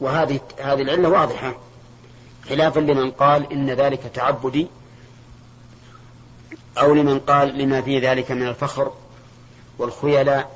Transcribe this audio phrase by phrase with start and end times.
[0.00, 1.54] وهذه هذه العلة واضحة.
[2.48, 4.66] خلافا لمن قال إن ذلك تعبدي
[6.78, 8.92] أو لمن قال لما في ذلك من الفخر
[9.78, 10.50] والخيلاء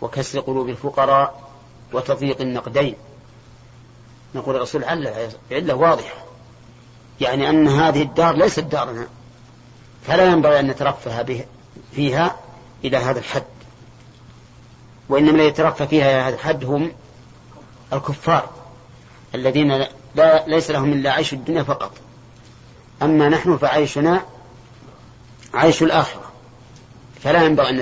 [0.00, 1.50] وكسر قلوب الفقراء
[1.92, 2.94] وتضييق النقدين.
[4.34, 6.14] نقول الرسول علة علة واضحة.
[7.20, 9.06] يعني أن هذه الدار ليست دارنا.
[10.06, 11.44] فلا ينبغي أن نترفه به
[11.92, 12.36] فيها
[12.84, 13.44] إلى هذا الحد.
[15.08, 16.92] وإنما الذي يترفه فيها إلى هذا الحد هم
[17.92, 18.61] الكفار.
[19.34, 21.92] الذين لا ليس لهم إلا عيش الدنيا فقط.
[23.02, 24.24] أما نحن فعيشنا
[25.54, 26.32] عيش الآخرة.
[27.20, 27.76] فلا ينبغي أن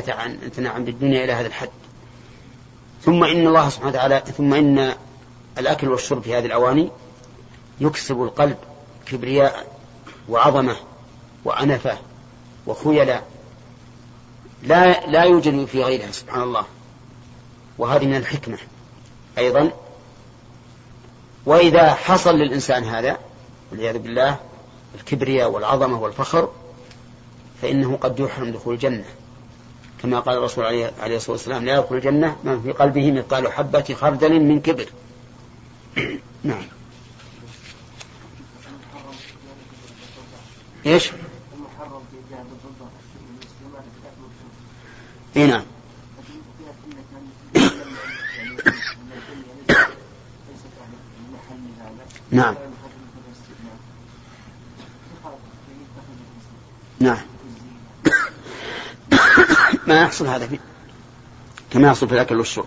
[0.47, 1.71] نتنعم بالدنيا إلى هذا الحد.
[3.03, 4.95] ثم إن الله سبحانه وتعالى ثم إن
[5.59, 6.91] الأكل والشرب في هذه الأواني
[7.80, 8.57] يكسب القلب
[9.07, 9.77] كبرياء
[10.29, 10.77] وعظمة
[11.45, 11.99] وأنفة
[12.67, 13.27] وخيلاء.
[14.63, 16.65] لا لا يوجد في غيرها سبحان الله.
[17.79, 18.59] وهذه من الحكمة.
[19.39, 19.71] أيضا
[21.47, 23.19] وإذا حصل للإنسان هذا
[23.71, 24.37] والعياذ بالله
[24.95, 26.49] الكبرياء والعظمة والفخر
[27.63, 29.05] فإنه قد يحرم دخول الجنة.
[30.02, 34.41] كما قال الرسول عليه الصلاة والسلام لا يدخل الجنة من في قلبه مثقال حبة خردل
[34.41, 34.87] من كبر.
[36.45, 36.63] نعم.
[40.87, 41.13] إيش؟
[45.37, 45.63] اي نعم.
[52.31, 52.55] نعم.
[57.01, 57.19] نعم.
[59.87, 60.59] ما يحصل هذا في
[61.71, 62.67] كما يحصل في الأكل والشرب.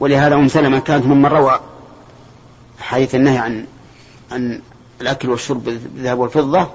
[0.00, 1.60] ولهذا أم سلمة كانت ممن روى
[2.80, 3.66] حديث النهي عن
[4.32, 4.62] عن
[5.00, 6.70] الأكل والشرب بالذهب والفضة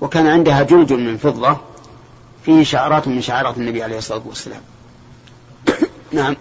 [0.00, 1.56] وكان عندها جلج من فضة
[2.44, 4.60] فيه شعرات من شعارات النبي عليه الصلاة والسلام.
[6.12, 6.36] نعم.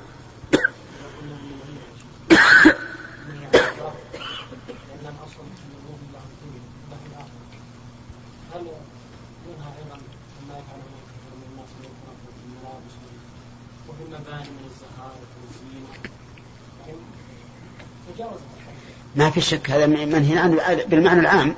[19.42, 21.56] في شك هذا منهي عنه بالمعنى العام.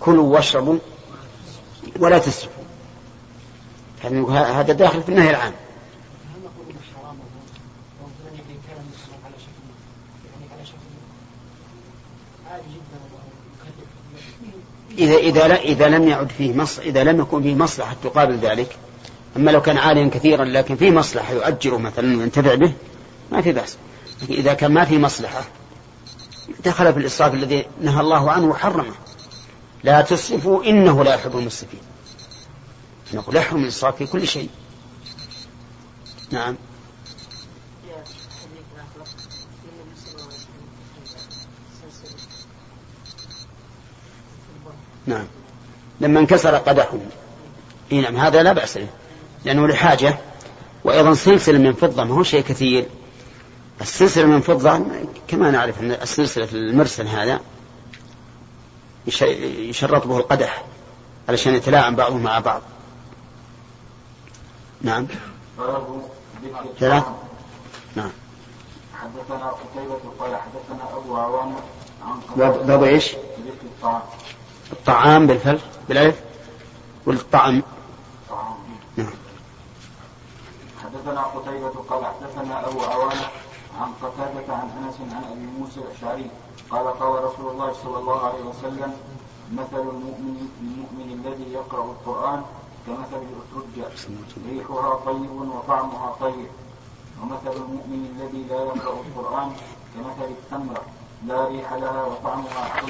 [0.00, 0.78] كلوا واشربوا
[1.98, 2.62] ولا تسرفوا.
[4.30, 5.52] هذا داخل في النهي العام.
[14.98, 18.76] إذا إذا لا إذا لم يعد فيه مص إذا لم يكن فيه مصلحة تقابل ذلك.
[19.36, 22.72] أما لو كان عاليا كثيرا لكن فيه مصلحة يؤجره مثلا وينتفع به
[23.32, 23.76] ما في بأس.
[24.30, 25.44] إذا كان ما في مصلحة
[26.64, 28.94] دخل في الإسراف الذي نهى الله عنه وحرمه.
[29.84, 31.80] لا تسرفوا إنه لا يحب المسرفين.
[33.14, 34.50] نقول يحرم الإسراف في كل شيء.
[36.30, 36.56] نعم.
[45.06, 45.26] نعم.
[46.00, 46.98] لما انكسر قدحه.
[47.90, 48.88] نعم هذا لا بأس له
[49.44, 50.18] لأنه لحاجة
[50.84, 52.88] وأيضا سلسلة من فضة ما هو شيء كثير.
[53.80, 54.80] السلسلة من فضة
[55.28, 57.40] كما نعرف أن السلسلة المرسل هذا
[59.06, 60.64] يشرط به القدح
[61.28, 62.62] علشان يتلاعب بعضهم مع بعض.
[64.82, 65.06] نعم.
[66.78, 67.04] ثلاث
[67.96, 68.10] نعم.
[68.94, 71.60] حدثنا قتيبة قال حدثنا أبو عوانة
[72.04, 72.20] عن
[72.66, 73.14] باب إيش؟
[73.64, 74.02] الطعام.
[74.72, 76.20] الطعام بالفلس بالألف؟
[77.06, 77.62] والطعم.
[78.96, 79.12] نعم.
[80.84, 83.30] حدثنا قتيبة قال حدثنا أبو عوانة
[83.80, 86.30] عن قتادة عن أنس عن أبي موسى الأشعري
[86.70, 88.92] قال قال رسول الله صلى الله عليه وسلم
[89.52, 92.42] مثل المؤمن المؤمن الذي يقرأ القرآن
[92.86, 93.92] كمثل الأترجة
[94.48, 96.48] ريحها طيب وطعمها طيب.
[97.22, 99.52] ومثل المؤمن الذي لا يقرأ القرآن
[99.94, 100.82] كمثل التمرة
[101.26, 102.88] لا ريح لها وطعمها حلو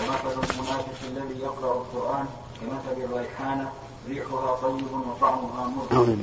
[0.00, 2.26] ومثل المنافق الذي يقرأ القرآن
[2.60, 3.72] كمثل الريحانة
[4.08, 6.16] ريحها طيب وطعمها مر.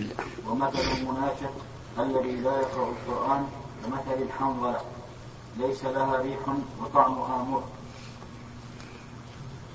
[0.49, 1.51] ومثل المنافق
[1.99, 3.47] الذي لا يقرأ القرآن
[3.85, 4.79] كمثل الحنظلة؟
[5.57, 6.39] ليس لها ريح
[6.81, 7.63] وطعمها مر.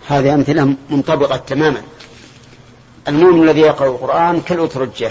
[0.09, 1.83] هذه أمثلة منطبقة تماما.
[3.09, 5.11] المؤمن الذي يقرأ القرآن كالأترجة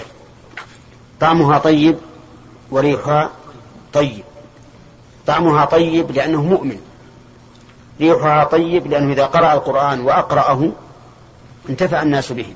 [1.20, 1.96] طعمها طيب
[2.70, 3.30] وريحها
[3.92, 4.24] طيب.
[5.26, 6.80] طعمها طيب لأنه مؤمن.
[8.00, 10.72] ريحها طيب لأنه إذا قرأ القرآن وأقرأه
[11.68, 12.54] انتفع الناس به.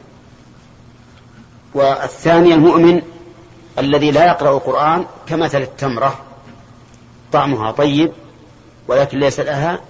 [1.74, 3.02] والثاني المؤمن
[3.78, 6.18] الذي لا يقرأ القرآن كمثل التمرة.
[7.32, 8.12] طعمها طيب
[8.88, 9.80] ولكن ليس لها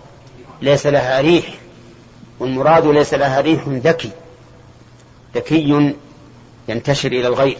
[0.63, 1.55] ليس لها ريح.
[2.41, 4.11] والمراد ليس لها ريح ذكي.
[5.35, 5.95] ذكي
[6.69, 7.59] ينتشر إلى الغير.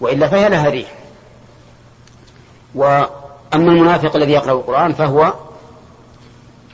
[0.00, 0.94] وإلا فهي لها ريح.
[3.54, 5.34] أما المنافق الذي يقرأ القرآن فهو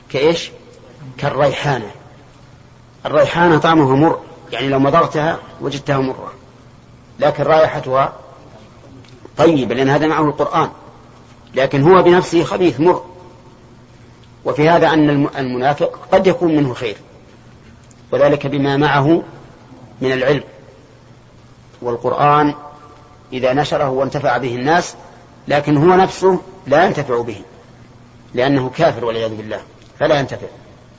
[0.09, 0.51] كإيش؟
[1.17, 1.91] كالريحانة.
[3.05, 4.19] الريحانة طعمها مر.
[4.51, 6.33] يعني لو مضغتها وجدتها مرة.
[7.19, 8.13] لكن رائحتها
[9.39, 10.69] طيبة لأن هذا معه القرآن.
[11.55, 13.03] لكن هو بنفسه خبيث مر.
[14.45, 16.97] وفي هذا أن المنافق قد يكون منه خير.
[18.11, 19.23] وذلك بما معه
[20.01, 20.43] من العلم.
[21.81, 22.53] والقرآن
[23.33, 24.95] إذا نشره وانتفع به الناس
[25.47, 27.41] لكن هو نفسه لا ينتفع به
[28.33, 29.59] لأنه كافر والعياذ بالله.
[29.99, 30.47] فلا ينتفع.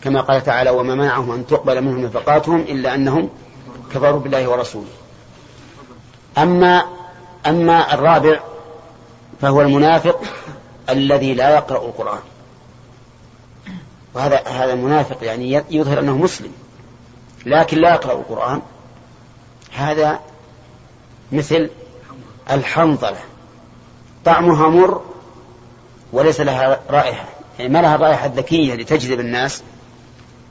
[0.03, 3.29] كما قال تعالى وما منعهم أن تقبل منهم نفقاتهم إلا أنهم
[3.95, 4.89] كفروا بالله ورسوله.
[6.39, 7.00] أما
[7.47, 8.41] أما الرابع
[9.41, 10.21] فهو المنافق
[10.89, 12.21] الذي لا يقرأ القرآن.
[14.15, 16.53] وهذا هذا المنافق يعني يظهر أنه مسلم
[17.47, 18.63] لكن لا يقرأ القرآن.
[19.73, 20.21] هذا
[21.33, 21.71] مثل
[22.51, 23.21] الحنظلة.
[24.25, 25.03] طعمها مر
[26.13, 27.25] وليس لها رائحة
[27.59, 29.63] يعني ما لها الرائحة الذكية لتجذب الناس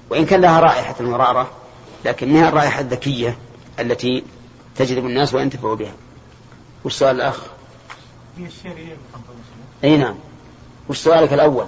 [0.10, 1.50] وإن كان لها رائحة المرارة
[2.06, 3.38] لكن ما الرائحة الذكية
[3.80, 4.24] التي
[4.76, 5.94] تجذب الناس وينتفعوا بها.
[6.86, 7.40] وش سؤال الأخ
[9.84, 10.16] أي نعم.
[10.90, 11.66] وش سؤالك الأول.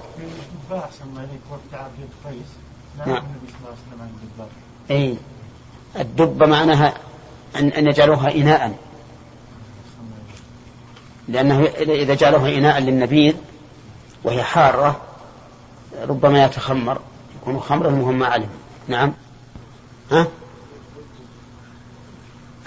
[2.98, 3.24] نعم.
[4.92, 5.18] أي.
[6.00, 6.94] الدبة معناها
[7.56, 8.78] أن, أن يجعلوها إناء.
[11.28, 13.36] لأنه إذا جعلوها إناء للنبيذ
[14.24, 15.02] وهي حارة
[16.02, 17.00] ربما يتخمر
[17.42, 18.50] يكون خمرا وهم ما علم.
[18.88, 19.14] نعم.
[20.12, 20.28] ها؟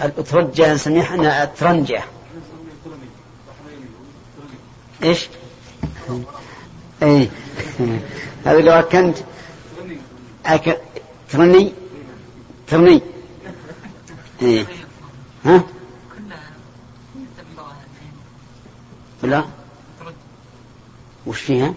[0.01, 2.03] الأترجة نسميها إحنا الترنجة
[5.03, 5.29] إيش؟
[7.03, 7.29] اي
[8.45, 9.17] هذا لو كنت
[10.45, 10.81] أك...
[11.29, 11.73] ترني
[12.67, 13.01] ترني
[14.41, 14.65] إيه
[15.45, 15.63] ها؟
[19.23, 19.45] لا
[21.25, 21.73] وش فيها؟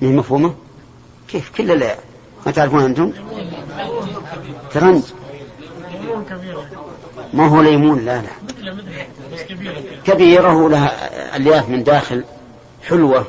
[0.00, 0.54] هي مفهومة؟
[1.28, 1.98] كيف كل لا
[2.46, 3.12] ما تعرفون أنتم؟
[4.72, 5.02] ترنج
[7.32, 8.28] ما هو ليمون لا لا.
[10.04, 12.24] كبيرة ولها ألياف من داخل
[12.88, 13.26] حلوة.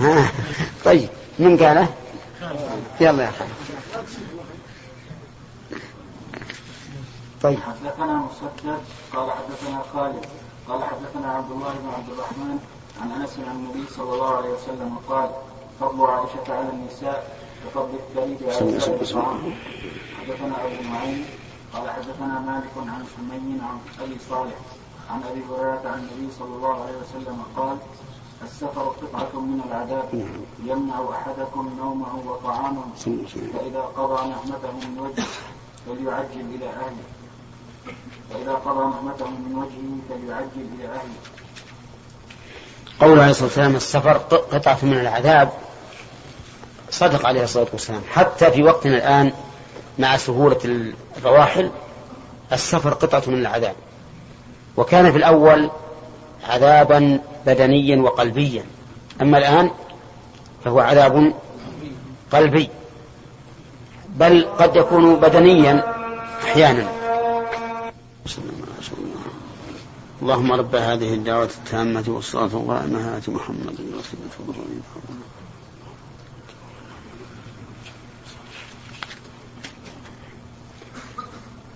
[0.00, 0.30] ها.
[0.84, 1.08] طيب
[1.38, 1.88] من قاله؟
[3.00, 3.50] يلا يا خالد
[7.42, 7.58] طيب.
[7.58, 8.78] حدثنا مسدد
[9.14, 10.26] قال حدثنا خالد
[10.68, 12.58] قال حدثنا عبد الله بن عبد الرحمن
[13.02, 15.30] عن أنس عن النبي صلى الله عليه وسلم قال
[15.80, 17.36] فضل عائشة على النساء
[17.66, 19.54] وفضل الثريد على الطعام
[20.20, 21.24] حدثنا أبو معين
[21.74, 24.54] قال حدثنا مالك عن سمي عن أبي صالح
[25.10, 27.76] عن أبي هريرة عن النبي صلى الله عليه وسلم قال
[28.42, 30.26] السفر قطعة من العذاب
[30.64, 35.26] يمنع أحدكم نومه وطعامه فإذا قضى نعمته من وجهه
[35.86, 37.06] فليعجل إلى أهله.
[38.30, 41.16] فإذا قضى نعمته من وجهه فليعجل إلى أهله.
[43.00, 44.12] قول عليه الصلاة والسلام السفر
[44.52, 45.52] قطعة من العذاب
[46.90, 48.02] صدق عليه الصلاة والسلام.
[48.10, 49.32] حتى في وقتنا الآن
[49.98, 51.70] مع سهولة الرواحل
[52.52, 53.74] السفر قطعة من العذاب.
[54.76, 55.70] وكان في الأول
[56.48, 58.64] عذابا بدنيا وقلبيا.
[59.22, 59.70] أما الآن
[60.64, 61.34] فهو عذاب
[62.32, 62.68] قلبي.
[64.08, 65.84] بل قد يكون بدنيا
[66.44, 66.88] أحيانا.
[70.22, 74.56] اللهم رب هذه الدعوة التامة والصلاة القائمة آت محمد وسيلة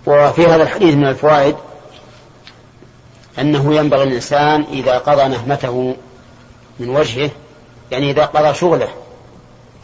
[0.05, 1.55] وفي هذا الحديث من الفوائد
[3.39, 5.95] أنه ينبغي الإنسان إذا قضى نهمته
[6.79, 7.29] من وجهه
[7.91, 8.89] يعني إذا قضى شغله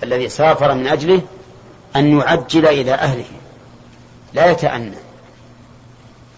[0.04, 1.22] الذي سافر من أجله
[1.96, 3.26] أن يعجل إلى أهله.
[4.34, 4.96] لا يتأنى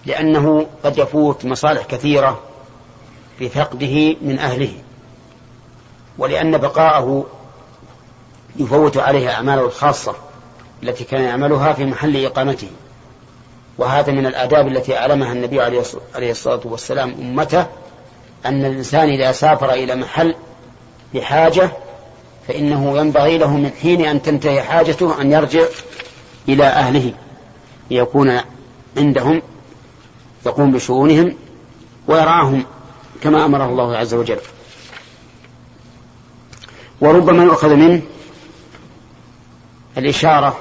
[0.06, 2.40] لأنه قد يفوت مصالح كثيرة
[3.42, 4.74] بفقده من أهله.
[6.18, 7.26] ولأن بقاءه
[8.56, 10.16] يفوت عليه أعماله الخاصة
[10.84, 12.70] التي كان يعملها في محل إقامته.
[13.80, 17.66] وهذا من الآداب التي أعلمها النبي عليه الصلاة والسلام أمته
[18.46, 20.36] أن الإنسان إذا سافر إلى محل
[21.14, 21.72] بحاجة
[22.48, 25.66] فإنه ينبغي له من حين أن تنتهي حاجته أن يرجع
[26.50, 27.14] إلى أهله
[27.92, 28.40] ليكون
[28.98, 29.42] عندهم
[30.46, 31.36] يقوم بشؤونهم
[32.08, 32.66] ويرعاهم
[33.22, 34.40] كما أمره الله عز وجل.
[37.02, 38.02] وربما يؤخذ منه
[39.98, 40.58] الإشارة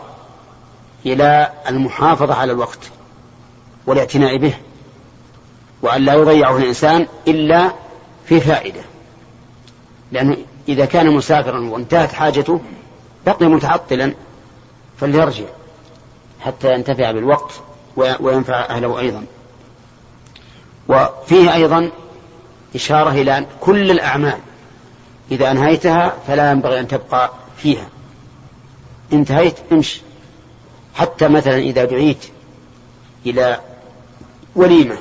[1.07, 2.79] إلى المحافظة على الوقت.
[3.89, 4.55] والاعتناء به
[5.83, 7.73] وأن لا يضيعه الإنسان إلا
[8.27, 8.81] في فائدة.
[10.13, 10.37] لأنه
[10.69, 12.61] إذا كان مسافرا وانتهت حاجته
[13.27, 14.15] بقي متعطلا
[15.01, 15.45] فليرجع
[16.41, 17.53] حتى ينتفع بالوقت
[17.97, 19.25] وينفع أهله أيضا.
[20.89, 21.91] وفيه أيضا
[22.75, 24.39] إشارة إلى كل الأعمال
[25.31, 27.89] إذا أنهيتها فلا ينبغي أن تبقى فيها.
[29.13, 30.01] انتهيت امش.
[30.95, 32.27] حتى مثلا إذا دعيت
[33.27, 33.61] إلى
[34.59, 34.99] وليمة.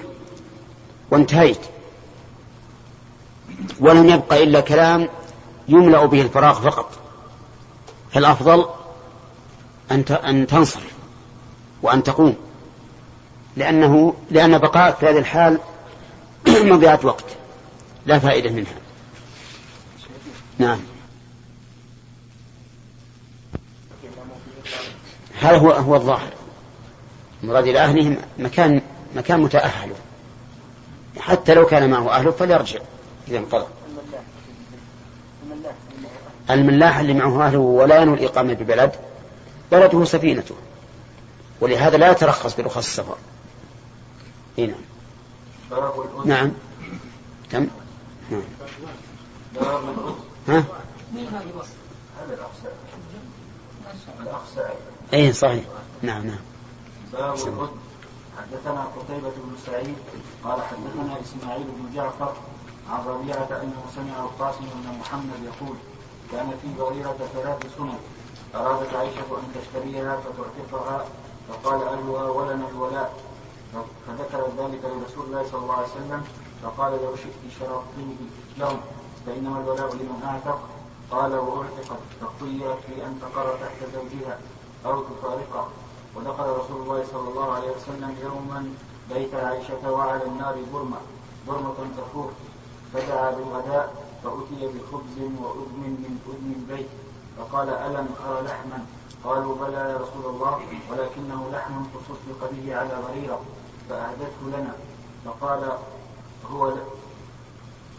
[1.11, 1.59] وانتهيت.
[3.79, 5.09] ولم يبقى إلا كلام
[5.67, 6.91] يملأ به الفراغ فقط.
[8.11, 8.65] فالأفضل
[9.91, 10.93] أن أن تنصرف
[11.81, 12.35] وأن تقوم.
[13.57, 15.59] لأنه لأن بقاءك في هذه الحال
[16.47, 17.25] مضيعة وقت.
[18.05, 18.75] لا فائدة منها.
[20.57, 20.79] نعم.
[25.39, 26.33] هذا هو هو الظاهر.
[27.43, 28.81] مراد إلى أهلهم مكان
[29.15, 29.91] مكان متأهل.
[31.19, 32.79] حتى لو كان معه أهله فليرجع
[33.27, 33.65] إذا انقضى.
[36.49, 38.91] الملاح اللي معه أهله ولا ينوي الإقامة ببلد
[39.71, 40.55] بلده سفينته.
[41.61, 43.17] ولهذا لا يترخص برخص السفر.
[44.57, 44.75] هنا
[46.25, 46.51] نعم.
[47.51, 47.67] كم؟
[48.31, 48.41] نعم.
[50.47, 50.63] ها؟
[55.13, 55.63] إي صحيح.
[56.01, 56.39] نعم نعم.
[58.37, 59.95] حدثنا قتيبة بن سعيد
[60.43, 62.33] قال حدثنا إسماعيل بن جعفر
[62.89, 65.75] عن ربيعة أنه سمع القاسم بن محمد يقول
[66.31, 67.99] كان في بريرة ثلاث سنن
[68.55, 71.05] أرادت عائشة أن تشتريها فتعتقها
[71.49, 73.13] فقال أهلها ولنا الولاء.
[74.07, 76.23] فذكر ذلك لرسول الله صلى الله عليه وسلم
[76.63, 78.15] فقال لو شئت شرطتني
[78.57, 78.79] لهم
[79.25, 80.59] فإنما الولاء لمن أعتق.
[81.11, 84.39] قال وأعتقت فقيت في أن تقر تحت زوجها
[84.85, 85.67] أو تفارقه
[86.17, 88.73] ودخل رسول الله صلى الله عليه وسلم يوما
[89.13, 90.97] بيت عائشة وعلى النار برمة
[91.47, 92.31] برمة تفور
[92.93, 96.87] فدعا بالغداء فأتي بخبز وأذن من أذن البيت.
[97.37, 98.85] فقال ألم أرى لحما؟
[99.23, 103.41] قالوا بلى يا رسول الله ولكنه لحم تصدق به على غريرة
[103.89, 104.73] فأهدته لنا.
[105.25, 105.71] فقال
[106.51, 106.73] هو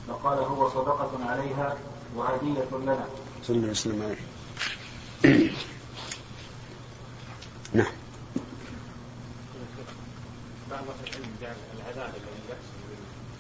[0.08, 1.76] فقال هو صدقة عليها
[2.16, 3.06] وهدية لنا.
[3.42, 4.16] صلى الله عليه وسلم
[7.72, 7.92] نعم
[10.70, 12.78] بعض العلم جعل العذاب الذي يحصل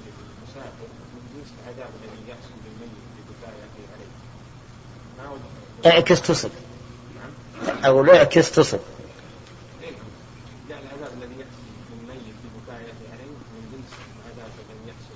[0.04, 3.52] للمسافر من جنس العذاب الذي يحصل للميت ببكائه
[3.94, 4.10] عليه.
[5.18, 6.50] ما وجه اعكس تصب
[7.84, 8.78] أو لا اعكس تصب
[10.70, 12.34] العذاب الذي يحصل للميت
[13.12, 15.14] عليه من جنس العذاب الذي يحصل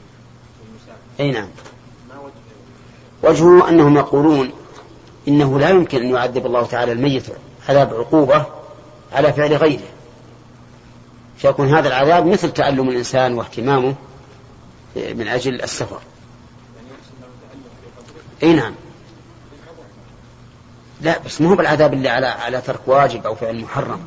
[0.64, 1.48] للمسافر أي نعم.
[2.08, 2.20] ما
[3.22, 4.52] وجه وجهه أنهم يقولون
[5.28, 7.26] إنه لا يمكن أن يعذب الله تعالى الميت.
[7.68, 8.46] عذاب عقوبة
[9.12, 9.88] على فعل غيره.
[11.36, 13.94] فيكون هذا العذاب مثل تعلم الإنسان واهتمامه
[14.96, 16.00] من أجل السفر.
[18.42, 18.74] أي نعم.
[21.00, 24.04] لا بس مو بالعذاب اللي على على ترك واجب أو فعل محرم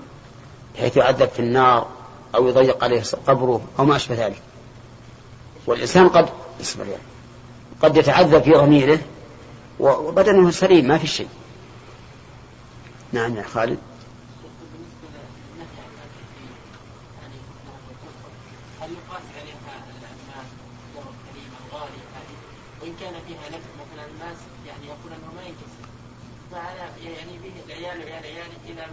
[0.75, 1.87] بحيث يعذب في النار
[2.35, 4.41] أو يضيق عليه قبره أو ما أشبه ذلك.
[5.65, 6.29] والإنسان قد
[6.79, 6.97] يعني
[7.81, 8.99] قد يتعذب في ضميره
[9.79, 11.27] وبدنه سليم ما في شيء.
[13.11, 13.77] نعم يا خالد.
[18.81, 19.55] هل يقاس عليها
[20.11, 20.47] الماس
[20.95, 22.35] الكريمه الغاليه هذه
[22.85, 24.37] وإن كان فيها نفس مثلا الماس
[24.67, 25.85] يعني يقول أنه ما ينكسر
[26.51, 28.85] فعلى يعني به العيال وعيال عياله إلى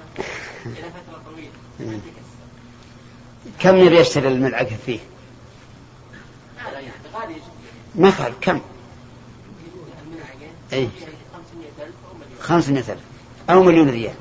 [0.67, 1.51] إلى فترة طويلة.
[1.81, 2.23] ما تكسر
[3.61, 5.01] كم يبي يشتري الملعقة فيه؟
[6.75, 7.35] يعني غالي
[7.95, 8.61] ما قال كم؟
[10.07, 10.89] الملعقة أي.
[11.01, 12.41] 500000 أو مليون.
[12.41, 13.01] خمسمائة ألف
[13.51, 14.15] أو مليون ريال.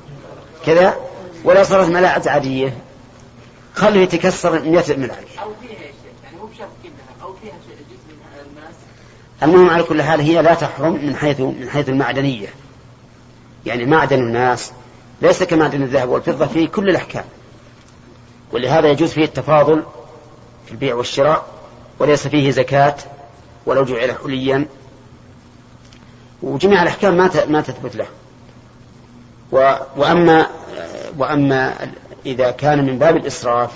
[0.66, 0.96] كذا؟
[1.44, 2.78] ولا صارت ملاعق عادية.
[3.74, 5.40] خليه يتكسر مئة ملعقة.
[5.42, 7.81] أو فيها شيء يعني مو بشرط كلها أو فيها شيء.
[9.42, 12.48] المهم على كل حال هي لا تحرم من حيث من حيث المعدنية.
[13.66, 14.72] يعني معدن الناس
[15.22, 17.24] ليس كمعدن الذهب والفضة في كل الأحكام.
[18.52, 19.82] ولهذا يجوز فيه التفاضل
[20.66, 21.46] في البيع والشراء
[21.98, 22.96] وليس فيه زكاة
[23.66, 24.66] ولو جعل حليا.
[26.42, 28.06] وجميع الأحكام ما ما تثبت له.
[29.96, 30.46] وأما
[31.18, 31.88] وأما
[32.26, 33.70] إذا كان من باب الإسراف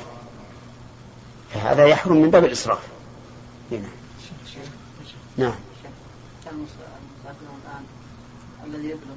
[1.54, 2.78] فهذا يحرم من باب الإسراف.
[3.72, 3.88] هنا.
[5.38, 5.52] نعم.
[8.66, 9.16] الذي يبلغ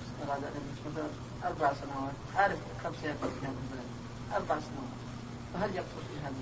[0.91, 1.03] مثلا
[1.45, 2.13] أربع سنوات.
[2.35, 3.33] عارف كم في البلد.
[4.35, 4.99] أربع سنوات.
[5.53, 6.33] فهل يقصر في هذه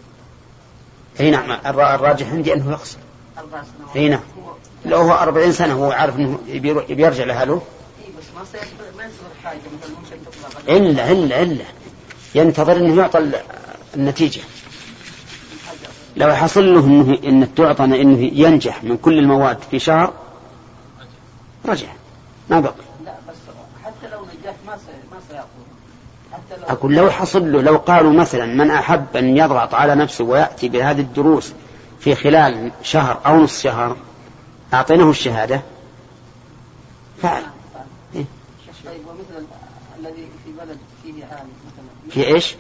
[1.20, 1.52] أي نعم.
[1.66, 2.98] الر- الراجح عندي أنه يقصر
[3.38, 3.96] أربع سنوات.
[3.96, 4.20] أي نعم.
[4.86, 5.74] لو هو أربعين سنة.
[5.74, 7.62] هو عارف إنه يبي يرو- يبي يرجع لأهله.
[8.02, 10.78] إيه بس ما سيصبر ما يصبر حاجة مثلا ممكن تطلع غدا.
[10.78, 11.66] إلا إلا إلا.
[12.36, 13.42] ينتظر إنه يعطى ال-
[13.96, 14.40] النتيجة.
[14.42, 14.52] حاجة
[16.18, 20.14] لو حصل له إنه ان تعطى إنه ينجح من كل المواد في شهر
[21.66, 21.88] رجع.
[22.50, 22.74] ما بقي
[23.06, 23.36] لا بس
[23.84, 24.78] حتى لو نجح ما
[26.68, 31.02] أقول لو حصل له لو قالوا مثلا من أحب أن يضغط على نفسه ويأتي بهذه
[31.02, 31.54] الدروس
[32.00, 33.98] في خلال شهر أو نصف شهر
[34.74, 35.62] أعطيناه الشهادة؟
[37.22, 37.44] فعل.
[38.16, 38.26] إيه؟
[38.86, 39.46] طيب ومثل
[40.00, 42.56] الذي في بلد فيه عام مثلا؟ في إيش؟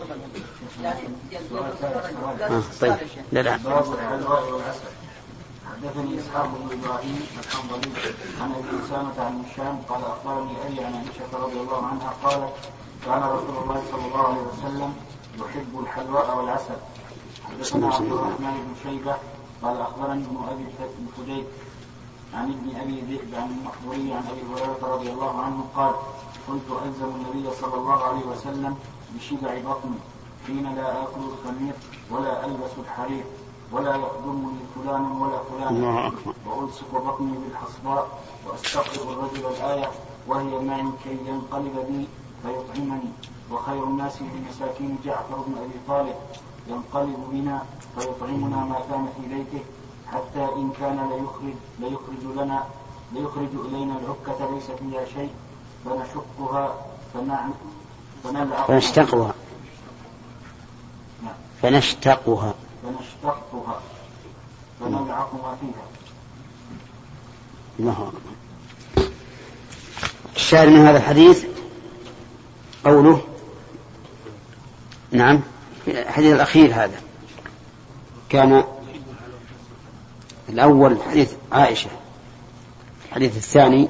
[0.83, 0.99] يعني
[1.55, 2.95] آه طيب.
[3.31, 3.53] لا لا.
[5.71, 7.91] حدثني إسحاق بن إبراهيم الحنظلي
[8.41, 12.53] عن أبي أسامة عن هشام قال أخبرني أبي عن عائشة رضي الله عنها قالت
[13.05, 14.93] كان رسول الله صلى الله عليه وسلم
[15.39, 16.77] يحب الحلواء والعسل.
[17.49, 19.15] حدثنا عبد الرحمن بن شيبة
[19.63, 20.65] قال أخبرني ابن أبي
[21.07, 21.45] الفديك
[22.33, 25.95] عن ابن أبي ذئب عن المحضوري عن أبي هريرة رضي الله عنه قال
[26.47, 28.75] كنت ألزم النبي صلى الله عليه وسلم
[29.15, 29.99] بشبع بطني.
[30.47, 31.73] حين لا آكل الخمير
[32.11, 33.23] ولا ألبس الحرير
[33.71, 36.11] ولا يخدمني فلان ولا فلان.
[36.45, 38.07] وألصق بطني بالحصباء
[38.47, 39.89] واستقرض الرجل الآية
[40.27, 42.07] وهي معي كي ينقلب بي
[42.43, 43.09] فيطعمني
[43.51, 46.15] وخير الناس للمساكين جعفر بن أبي طالب
[46.67, 47.63] ينقلب بنا
[47.95, 49.63] فيطعمنا ما كان في بيته
[50.11, 52.63] حتى إن كان ليخرج ليخرج لنا
[53.13, 55.31] ليخرج إلينا العكة ليس فيها شيء
[55.85, 56.75] فنشقها
[57.13, 57.51] فنعم
[58.23, 59.33] فنلعقها فنشتقها.
[61.69, 62.53] فنشتقها.
[62.83, 63.81] فنشتقها.
[64.79, 65.87] فنلعق ما فيها.
[67.79, 68.37] الله أكبر
[70.35, 71.45] الشاهد من هذا الحديث
[72.85, 73.21] قوله
[75.11, 75.41] نعم
[75.87, 77.01] الحديث الأخير هذا
[78.29, 78.63] كان
[80.49, 81.89] الأول حديث عائشة
[83.09, 83.89] الحديث الثاني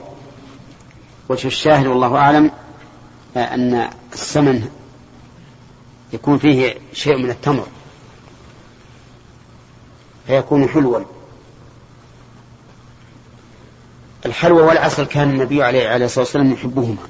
[1.29, 2.51] وجه الشاهد والله أعلم
[3.35, 4.69] أن السمن
[6.13, 7.67] يكون فيه شيء من التمر.
[10.27, 10.99] فيكون حلوا.
[14.25, 17.07] الحلوى والعسل كان النبي عليه الصلاة والسلام يحبهما.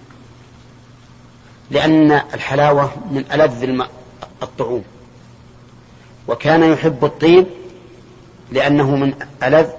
[1.72, 3.82] لأن الحلاوة من ألذ
[4.44, 4.84] الطعوم.
[6.28, 7.48] وكان يحب الطيب
[8.52, 9.14] لأنه من
[9.44, 9.70] ألذ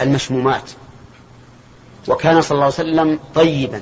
[0.00, 0.70] المشمومات.
[2.08, 3.80] وكان صلى الله عليه وسلم طيبا.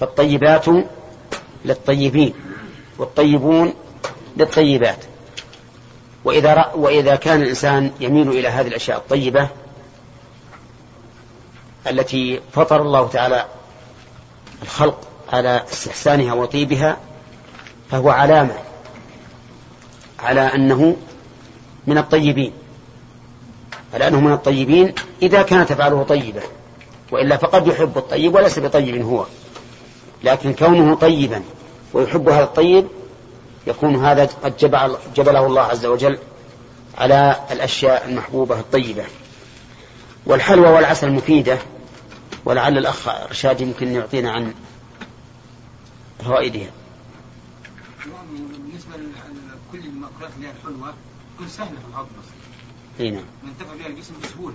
[0.00, 0.66] فالطيبات
[1.64, 2.34] للطيبين.
[3.00, 3.74] والطيبون
[4.36, 5.04] للطيبات.
[6.24, 9.48] وإذا رأ وإذا كان الإنسان يميل إلى هذه الأشياء الطيبة
[11.86, 13.46] التي فطر الله تعالى
[14.62, 15.00] الخلق
[15.32, 16.96] على استحسانها وطيبها
[17.90, 18.54] فهو علامة
[20.18, 20.96] على أنه
[21.86, 22.52] من الطيبين.
[23.94, 26.42] على أنه من الطيبين إذا كانت أفعاله طيبة
[27.12, 29.24] وإلا فقد يحب الطيب وليس بطيب هو
[30.24, 31.42] لكن كونه طيبا
[31.92, 32.88] ويحب هذا الطيب
[33.66, 36.18] يكون هذا قد جبل جبله الله عز وجل
[36.98, 39.04] على الأشياء المحبوبة الطيبة.
[40.26, 41.58] والحلوى والعسل مفيدة
[42.44, 44.54] ولعل الأخ رشاد يمكن يعطينا عن
[46.24, 46.60] فوائدها.
[46.60, 46.72] يعني
[48.52, 50.94] بالنسبة لكل المأكولات اللي هي الحلوه
[51.34, 52.28] تكون سهلة في الهضم بس.
[53.00, 54.54] هنا ينتفع بها الجسم بسهولة.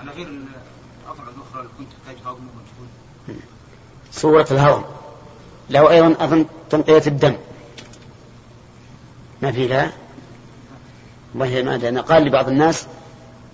[0.00, 3.40] على غير الأطعمة الأخرى اللي كنت تحتاج هضم ومجهود
[4.12, 4.84] صورة الهضم
[5.70, 7.36] له أيضا أظن تنقية الدم.
[9.42, 9.90] ما في لا.
[11.34, 12.86] ما أدري أنا قال لبعض الناس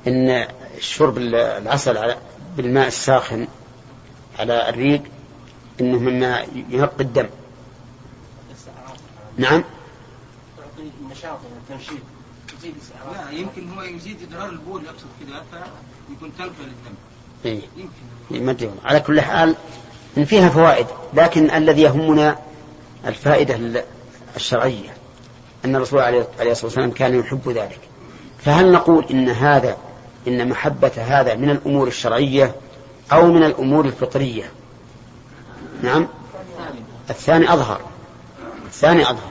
[0.07, 0.47] إن
[0.81, 2.17] شرب العسل على
[2.57, 3.49] بالماء الساخن
[4.39, 5.03] على الريق
[5.81, 7.27] إنه مما ينقي الدم.
[9.37, 9.65] نعم؟
[10.57, 11.39] تعطي نشاط
[12.59, 15.45] تزيد السعرات لا يمكن هو يزيد إدرار البول يقصد كذا
[16.09, 16.95] فيكون تنقيه للدم.
[17.45, 17.61] إيه.
[18.31, 18.45] يمكن.
[18.47, 18.71] ما أدري.
[18.85, 19.57] على كل حال
[20.19, 22.39] إن فيها فوائد لكن الذي يهمنا
[23.07, 23.85] الفائدة
[24.37, 24.89] الشرعية
[25.65, 27.79] أن الرسول عليه الصلاة والسلام كان يحب ذلك.
[28.39, 29.77] فهل نقول إن هذا
[30.29, 32.55] إن محبة هذا من الأمور الشرعية
[33.13, 34.51] أو من الأمور الفطرية؟
[35.83, 36.09] نعم.
[37.11, 37.81] الثاني أظهر.
[38.67, 39.31] الثاني أظهر.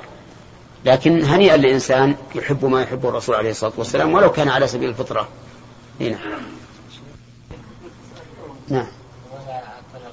[0.86, 5.28] لكن هنيئا للإنسان يحب ما يحب الرسول عليه الصلاة والسلام ولو كان على سبيل الفطرة.
[6.02, 6.18] هنا.
[8.70, 8.88] نعم.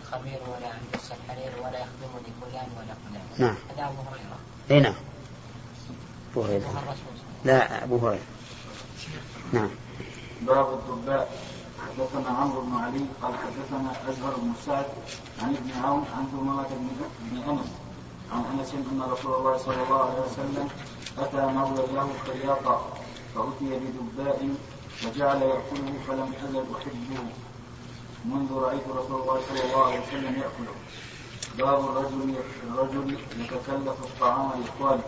[0.07, 3.23] الخمير ولا ألبس الحرير ولا يخدمني فلان ولا فلان.
[3.39, 3.57] نعم.
[3.71, 4.39] هذا أبو هريرة.
[4.71, 4.95] اي نعم.
[6.33, 6.95] أبو هريرة.
[7.45, 8.23] لا أبو هريرة.
[9.53, 9.71] نعم.
[10.43, 11.31] باب الدباء
[11.87, 14.87] حدثنا عمرو بن علي قال حدثنا أزهر بن سعد
[15.43, 16.89] عن ابن عون عن ثمامة بن
[17.21, 17.69] بن أنس
[18.33, 20.69] عن أنس أن رسول الله صلى الله عليه وسلم
[21.19, 22.93] أتى مولى له خياطا
[23.35, 24.49] فأتي بدباء
[24.97, 27.46] فجعل يأكله فلم أزل أحبه.
[28.27, 30.75] منذ رأيت رسول الله صلى الله عليه وسلم ياكله
[31.59, 32.35] باب الرجل
[32.69, 35.03] الرجل يتكلف الطعام لاخوانه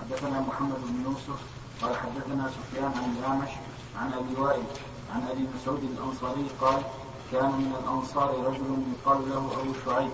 [0.00, 1.40] حدثنا محمد بن يوسف
[1.82, 3.50] قال حدثنا سفيان عن الاعمش
[4.00, 4.62] عن أبي وائل
[5.14, 6.82] عن أبي مسعود الأنصاري قال
[7.32, 10.12] كان من الأنصار رجل يقال له أبو شعيب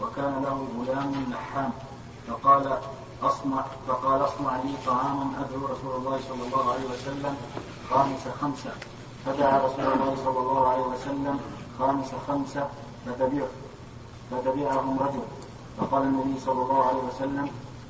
[0.00, 1.72] وكان له غلام لحام.
[2.28, 2.78] فقال
[3.22, 7.36] اصنع فقال أصنع لي طعاما أدعو رسول الله صلى الله عليه وسلم
[7.90, 8.72] خامس خمسة.
[9.26, 11.40] فدعا رسول الله صلى الله عليه وسلم
[11.78, 12.68] خامس خمسة
[13.06, 13.44] فتبع
[14.30, 15.22] فتبعهم رجل.
[15.78, 17.48] فقال النبي صلى الله عليه وسلم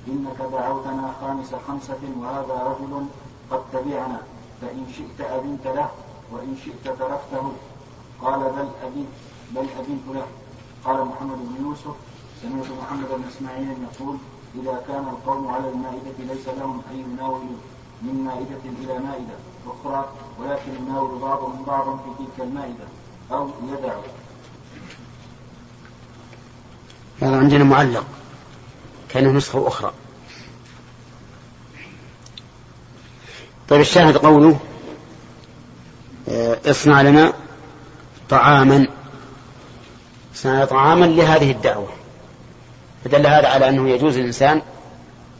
[0.08, 3.06] إنك دعوتنا خامس خمسة وهذا رجل
[3.50, 4.20] قد تبعنا.
[4.60, 5.88] فإن شئت أذنت له
[6.32, 7.52] وإن شئت تركته.
[8.22, 9.08] قال بل أذنت
[9.50, 10.26] بل أذنت له.
[10.84, 11.94] قال محمد بن يوسف
[12.42, 14.16] سمعت محمد بن إسماعيل يقول
[14.54, 17.58] إذا كان القوم على المائدة ليس لهم أن يناولوا
[18.02, 20.08] من مائدة إلى مائدة أخرى
[20.40, 22.84] ولكن يناول بعضهم بعضا في تلك المائدة.
[23.32, 24.00] أو يدعو
[27.22, 28.06] هذا عندنا معلق
[29.08, 29.92] كأنه نسخة أخرى.
[33.68, 34.58] طيب الشاهد قوله
[36.28, 37.32] آه، اصنع لنا
[38.28, 38.86] طعاما.
[40.34, 41.88] اصنع طعاما لهذه الدعوة.
[43.04, 44.62] فدل هذا على أنه يجوز للإنسان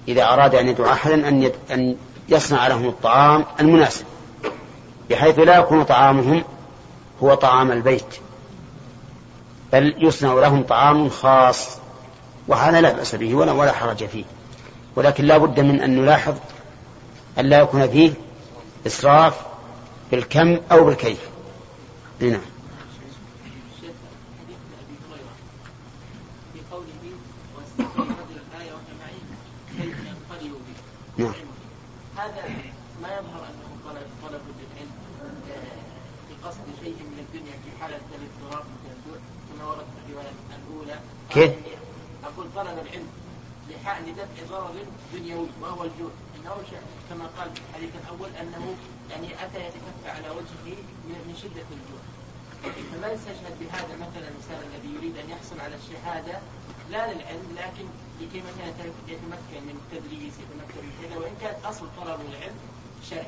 [0.09, 1.97] إذا أراد أن يدعو أحدا أن أن
[2.29, 4.05] يصنع لهم الطعام المناسب
[5.11, 6.45] بحيث لا يكون طعامهم
[7.23, 8.17] هو طعام البيت
[9.73, 11.79] بل يصنع لهم طعام خاص
[12.49, 14.25] وهذا لا بأس به ولا ولا حرج فيه.
[14.97, 16.35] ولكن لا بد من أن نلاحظ
[17.39, 18.13] أن لا يكون فيه
[18.87, 19.35] إسراف
[20.11, 21.19] بالكم أو بالكيف.
[31.19, 31.35] نعم
[32.17, 32.43] هذا
[33.03, 34.91] ما يظهر انه طلب طلب للعلم
[36.31, 40.99] بقصد شيء من الدنيا في حاله الاضطراب مثل الجوع كما ورد في الروايه الاولى
[41.35, 41.53] كيف؟
[42.25, 43.09] أقول طلب العلم
[44.07, 44.75] لدفع ضرر
[45.15, 46.11] دنيوي وهو الجوع.
[46.37, 46.57] إنه
[47.11, 48.75] كما قال في الحديث الأول أنه
[49.11, 52.03] يعني أتى يتكفى على وجهه من شدة الجوع.
[52.93, 56.39] فما يستشهد بهذا مثلا الانسان الذي يريد أن يحصل على الشهادة
[56.91, 57.87] لا للعلم لكن
[58.21, 58.67] لكي مثلا
[59.09, 62.59] يتمكن من التدريس يتمكن من كذا وإن كان أصل طلب العلم
[63.11, 63.27] شرعي.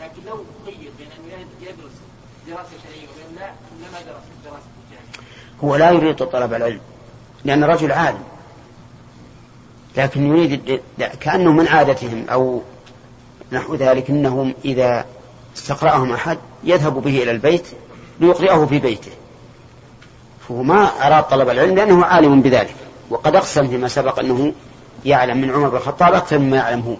[0.00, 1.96] لكن لو خير بين ان يدرس
[2.46, 4.62] دراسة شرعية وبين لا لما درس الجامعة
[5.64, 6.80] هو لا يريد طلب العلم.
[7.44, 8.22] لأن رجل عالم.
[9.96, 10.80] لكن يريد
[11.20, 12.62] كأنه من عادتهم أو
[13.52, 15.04] نحو ذلك أنهم إذا
[15.56, 17.66] استقرأهم أحد يذهب به إلى البيت
[18.20, 19.12] ليقرئه في بيته.
[20.48, 22.74] فهو ما أراد طلب العلم لأنه عالم بذلك.
[23.10, 24.52] وقد أقسم فيما سبق أنه
[25.04, 26.96] يعلم من عمر بن الخطاب أكثر مما يعلم هو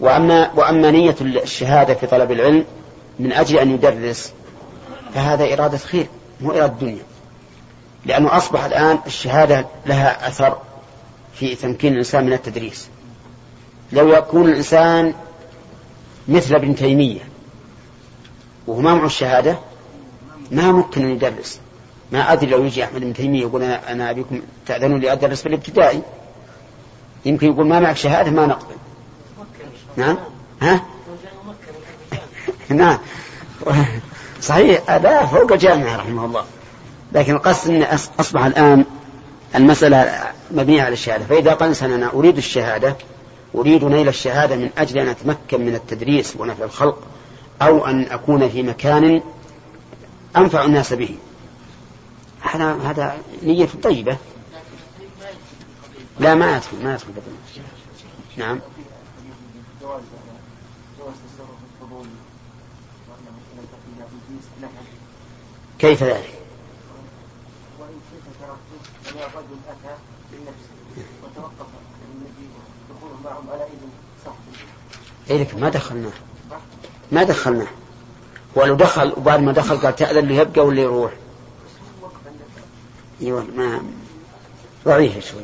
[0.00, 2.64] وأما, وأما نية الشهادة في طلب العلم
[3.18, 4.32] من أجل أن يدرس
[5.14, 6.06] فهذا إرادة خير
[6.40, 7.02] مو إرادة دنيا.
[8.06, 10.58] لأنه أصبح الآن الشهادة لها أثر
[11.34, 12.88] في تمكين الإنسان من التدريس.
[13.92, 15.14] لو يكون الإنسان
[16.28, 17.20] مثل ابن تيمية
[18.66, 19.58] وهو ما معه الشهادة
[20.50, 21.60] ما ممكن أن يدرس.
[22.12, 25.48] ما أدري لو يجي أحمد بن تيمية يقول أنا, أنا أبيكم تأذنوا لي أدرس في
[25.48, 26.02] الابتدائي.
[27.24, 28.74] يمكن يقول ما معك شهادة ما نقبل.
[29.96, 30.18] نعم؟
[30.62, 30.80] ها؟
[32.68, 32.98] نعم.
[34.40, 36.44] صحيح لا فوق الجامعة رحمه الله.
[37.16, 37.82] لكن القصد أن
[38.20, 38.84] أصبح الآن
[39.54, 41.24] المسألة مبنية على الشهادة.
[41.24, 42.96] فإذا قال إنسان أنا أريد الشهادة
[43.54, 46.98] أريد نيل الشهادة من أجل أن أتمكن من التدريس ونفع الخلق
[47.62, 49.22] أو أن أكون في مكان
[50.36, 51.16] أنفع الناس به.
[52.40, 54.16] هذا هذا نية طيبة.
[56.20, 57.08] لا ما يدخل ما يدخل
[58.36, 58.60] نعم.
[65.78, 66.45] كيف ذلك؟
[69.34, 69.96] رجل أتى
[70.32, 71.66] بنفسه وتوقف
[72.14, 72.48] النبي
[72.90, 73.90] دخوله معهم على اذن
[74.24, 74.40] صاحبه.
[75.30, 76.12] اي لكن ما دخلناه.
[77.12, 77.68] ما دخلناه.
[78.54, 81.12] ولو دخل وبعد ما دخل قال تأذن لي يبقى ولا يروح؟
[83.20, 83.82] أيوه ما
[84.84, 85.42] ضعيف شوي.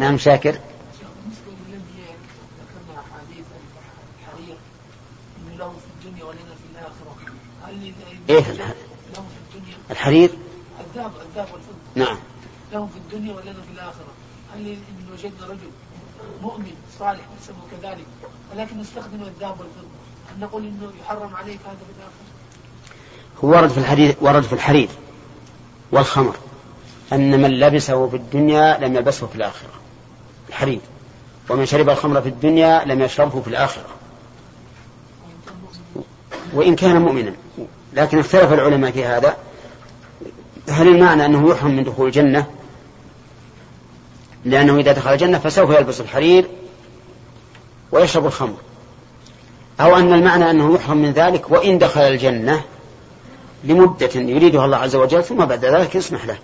[0.00, 0.58] نعم شاكر.
[8.28, 8.74] إيه
[9.90, 10.30] الحرير
[10.94, 12.18] الذهب الذهب والفضة نعم.
[12.72, 14.12] لهم في الدنيا ولنا في الآخرة.
[14.54, 15.70] هل إن وجدنا رجل
[16.42, 18.06] مؤمن صالح نحسبه كذلك
[18.52, 19.88] ولكن نستخدم الذهب والفضة
[20.32, 22.32] هل نقول إنه يحرم عليك هذا في الآخرة؟
[23.44, 24.88] هو ورد في الحديث ورد في الحرير
[25.92, 26.36] والخمر
[27.12, 29.70] أن من لبسه في الدنيا لم يلبسه في الآخرة.
[30.48, 30.80] الحرير.
[31.50, 33.86] ومن شرب الخمر في الدنيا لم يشربه في الآخرة.
[36.52, 37.32] وإن كان مؤمنا.
[37.92, 39.36] لكن اختلف العلماء في هذا.
[40.68, 42.46] هل المعنى أنه يحرم من دخول الجنة؟
[44.44, 46.48] لأنه إذا دخل الجنة فسوف يلبس الحرير
[47.92, 48.56] ويشرب الخمر.
[49.80, 52.62] أو أن المعنى أنه يحرم من ذلك وإن دخل الجنة
[53.64, 56.38] لمدة يريدها الله عز وجل ثم بعد ذلك يسمح له.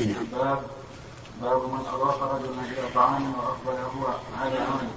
[0.00, 0.26] نعم.
[1.42, 4.06] باب من أضاف رجلا إلى طعام وأقبل هو
[4.40, 4.90] على عمله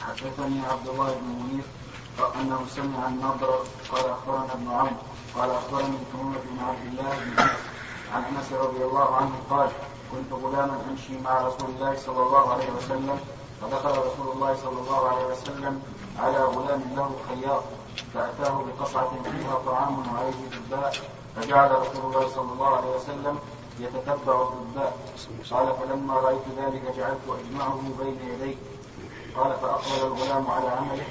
[0.00, 1.64] حدثني عبد الله بن منير
[2.40, 3.58] انه سمع النضر
[3.92, 4.96] قال أخبرنا ابن عمرو.
[5.38, 7.50] قال أخبرني محمد بن عبد الله بن انس
[8.14, 9.68] عن أنس رضي الله عنه قال
[10.12, 13.20] كنت غلاما أمشي مع رسول الله صلى الله عليه وسلم
[13.62, 15.82] فدخل رسول الله صلى الله عليه وسلم
[16.18, 17.62] على غلام له خياط
[18.14, 20.92] فأتاه بقصعة فيها طعام وعليه دباء
[21.36, 23.38] فجعل رسول الله صلى الله عليه وسلم
[23.80, 24.96] يتتبع الدباء.
[25.50, 28.56] قال فلما رأيت ذلك جعلت أجمعه بين يدي.
[29.36, 31.06] قال فأقبل الغلام على عمله.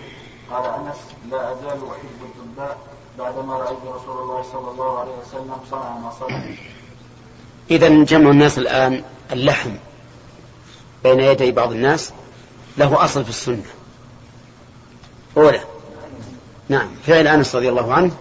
[0.51, 0.97] قال أنس
[1.31, 2.77] لا أزال أحب الدباء.
[3.17, 6.43] بعدما رأيت رسول الله صلى الله عليه وسلم صنع ما صنع.
[7.71, 9.71] إذا جمع الناس الآن اللحم
[11.03, 12.11] بين يدي بعض الناس
[12.77, 13.63] له أصل في السنة.
[15.37, 15.61] أولى.
[16.69, 18.11] نعم فعل أنس رضي الله عنه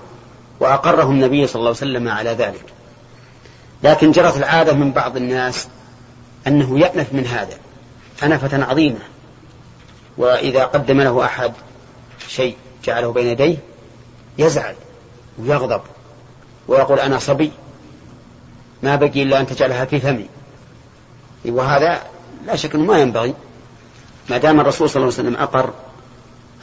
[0.61, 2.65] وأقره النبي صلى الله عليه وسلم على ذلك.
[3.83, 5.69] لكن جرت العادة من بعض الناس
[6.47, 7.59] أنه يأنف من هذا
[8.23, 9.01] أنفة عظيمة.
[10.19, 11.53] وإذا قدم له أحد
[12.29, 13.57] شيء جعله بين يديه
[14.39, 14.75] يزعل.
[15.39, 15.81] ويغضب
[16.69, 17.51] ويقول أنا صبي.
[18.83, 20.27] ما بقي إلا أن تجعلها في فمي.
[21.45, 22.03] وهذا
[22.47, 23.35] لا شك أنه ما ينبغي.
[24.31, 25.71] ما دام الرسول صلى الله عليه وسلم أقر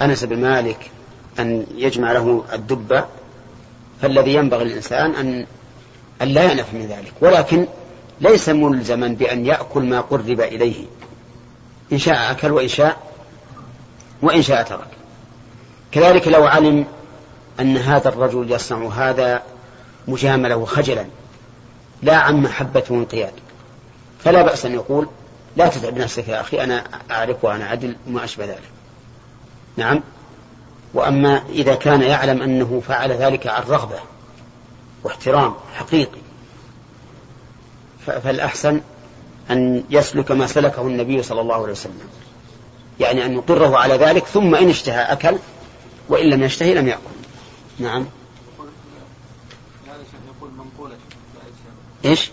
[0.01, 0.91] أنس بن مالك
[1.39, 3.05] أن يجمع له الدبة
[4.01, 5.45] فالذي ينبغي للإنسان أن
[6.21, 7.13] أن لا ينف من ذلك.
[7.21, 7.67] ولكن
[8.21, 10.85] ليس ملزما بأن يأكل ما قرب إليه.
[11.91, 12.97] إن شاء أكل وإن شاء
[14.21, 14.87] وإن شاء ترك.
[15.91, 16.85] كذلك لو علم
[17.59, 19.43] أن هذا الرجل يصنع هذا
[20.07, 21.05] مجاملة وخجلا.
[22.01, 23.33] لا عن محبة وانقياد.
[24.23, 25.07] فلا بأس أن يقول
[25.57, 28.69] لا تتعب نفسك يا أخي أنا أعرف وأنا عدل وما أشبه ذلك.
[29.77, 30.01] نعم.
[30.93, 33.99] وأما إذا كان يعلم أنه فعل ذلك عن رغبة
[35.03, 36.21] واحترام حقيقي
[38.05, 38.81] فالأحسن
[39.51, 41.99] أن يسلك ما سلكه النبي صلى الله عليه وسلم.
[42.99, 45.37] يعني أن يقره على ذلك ثم إن اشتهى أكل
[46.09, 47.12] وإن لم يشتهي لم يأكل.
[47.79, 48.05] نعم.
[50.37, 50.97] يقول منقولة.
[52.05, 52.31] إيش؟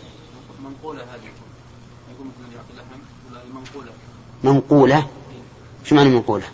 [0.64, 2.26] منقولة هذه يقول.
[2.26, 3.00] مثلا يعطي لحم
[3.30, 3.92] ولا منقولة.
[4.44, 5.06] منقولة؟
[5.84, 6.44] شو معنى منقولة؟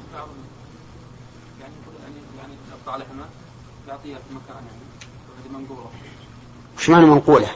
[1.61, 1.73] يعني
[2.03, 3.25] يعني يعني يقطع لحمة
[3.89, 5.59] يعطيها في مكان يعني.
[5.59, 5.91] منقولة.
[6.79, 7.49] شو معنى منقولة؟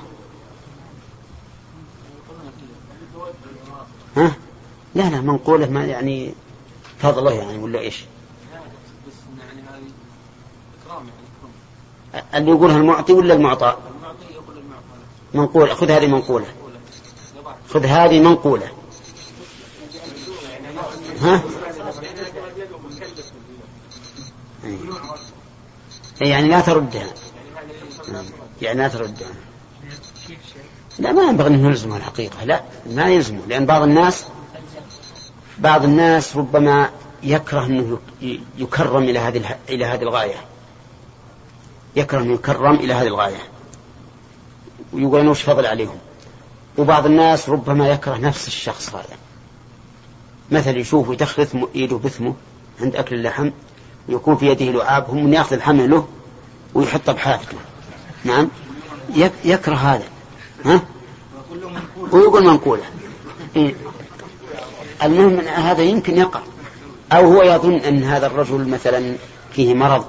[4.16, 4.36] ها؟
[4.94, 6.34] لا لا منقولة ما يعني
[6.98, 8.04] فضله يعني ولا إيش
[9.06, 9.90] بس يعني هذه
[10.82, 11.52] إكرام يعني إكرام
[12.34, 13.76] اللي يقولها المعطي ولا المعطى؟
[15.34, 15.74] منقولة.
[15.74, 16.46] خذ هذه منقولة.
[17.68, 18.68] خذ هذه منقولة.
[21.20, 21.42] ها.
[26.22, 27.06] أي يعني لا تردها.
[28.62, 29.28] يعني لا تردها.
[30.98, 32.44] لا ما ينبغي أن نلزمه الحقيقة.
[32.44, 33.40] لا ما يلزمه.
[33.48, 34.24] لأن بعض الناس
[35.58, 36.90] بعض الناس ربما
[37.22, 37.98] يكره أنه
[38.58, 40.49] يكرم إلى هذه إلى هذه الغاية.
[41.96, 43.36] يكره يكرم إلى هذه الغاية.
[44.92, 45.98] ويقول أنه وش فضل عليهم؟
[46.78, 49.16] وبعض الناس ربما يكره نفس الشخص هذا.
[50.50, 52.34] مثل يشوف يدخل يده بثمه
[52.80, 53.50] عند أكل اللحم
[54.08, 56.08] ويكون في يده لعاب هم من يأخذ الحمل له
[56.74, 57.56] ويحطه بحافته
[58.24, 58.48] نعم؟
[59.16, 60.04] يك- يكره هذا.
[60.64, 60.80] ها؟
[62.12, 62.82] ويقول منقولة.
[63.56, 63.74] إيه.
[65.02, 66.40] المهم هذا يمكن يقع.
[67.12, 69.14] أو هو يظن أن هذا الرجل مثلا
[69.52, 70.04] فيه مرض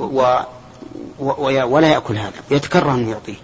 [0.00, 0.34] و
[1.64, 3.36] ولا يأكل هذا ويتكره أنه يعطيه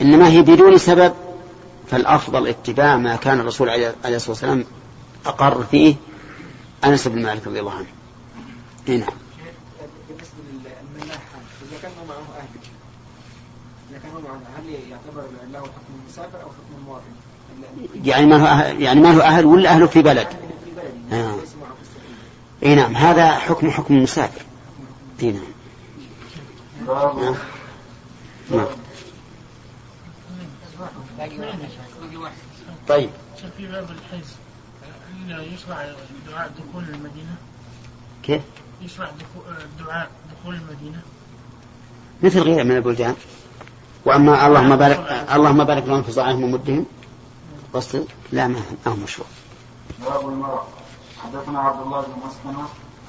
[0.00, 1.14] إنما هي بدون سبب
[1.90, 4.64] فالأفضل اتباع ما كان الرسول عليه الصلاة والسلام
[5.26, 5.94] أقر فيه
[6.84, 7.86] أنس بن مالك رضي الله عنه
[8.86, 8.98] نعم
[10.08, 11.16] بالنسبة
[11.62, 12.48] إذا كان معه أهل
[13.90, 14.52] إذا كان معه
[14.90, 17.22] يعتبر له حكم المسافر أو حكم المواطن؟
[18.04, 20.26] يعني ما هو أهل يعني ما هو أهل ولا أهله في بلد
[21.12, 21.36] آه.
[21.36, 22.22] ليس معه في السعودية
[22.62, 24.42] إي نعم هذا حكم حكم المسافر
[25.22, 25.42] إي نعم.
[28.50, 28.66] نعم.
[32.16, 32.34] واحد
[32.88, 33.10] طيب.
[33.56, 34.24] في باب الحج
[35.28, 35.86] هل يشرع
[36.30, 37.36] دعاء دخول المدينة؟
[38.22, 38.42] كيف؟
[38.82, 39.10] يشرع
[39.78, 41.00] دعاء دخول المدينة؟
[42.22, 43.14] مثل غيره من البلدان.
[44.04, 46.86] وأما اللهم بارك اللهم بارك لهم في صاعهم ومدهم.
[47.74, 49.28] قصد لا ما هو مشروع
[50.00, 50.66] باب المرأة
[51.24, 52.64] حدثنا عبد الله بن مسلمة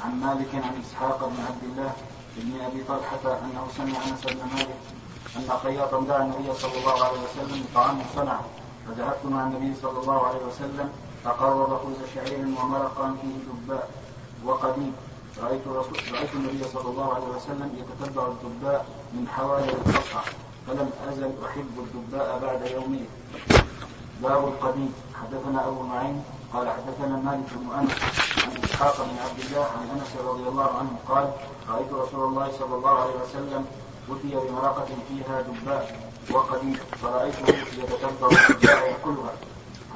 [0.05, 1.91] عن مالك عن إسحاق بن عبد الله
[2.37, 4.79] بن أبي طلحة أنه سمع أنس بن مالك
[5.37, 8.45] أن خياطا دعا النبي صلى الله عليه وسلم بطعام صنعه.
[8.87, 10.89] فذهبت مع النبي صلى الله عليه وسلم
[11.23, 13.89] فقرب خبز شعير ومرقا فيه دباء
[14.45, 14.93] وقديم.
[15.43, 20.23] رأيت رسول رأيت النبي صلى الله عليه وسلم يتتبع الدباء من حوالي القصعة
[20.67, 23.05] فلم أزل أحب الدباء بعد يومئذ
[24.21, 24.93] باب القديم.
[25.21, 27.91] حدثنا أبو نعيم قال حدثنا مالك بن أنس
[28.45, 31.31] عن إسحاق بن عبد الله عن أنس رضي الله عنه قال
[31.69, 33.65] رأيت رسول الله صلى الله عليه وسلم
[34.09, 39.33] اتي بمرقه فيها دباء وقديد فرأيته يتتبع الدباء ياكلها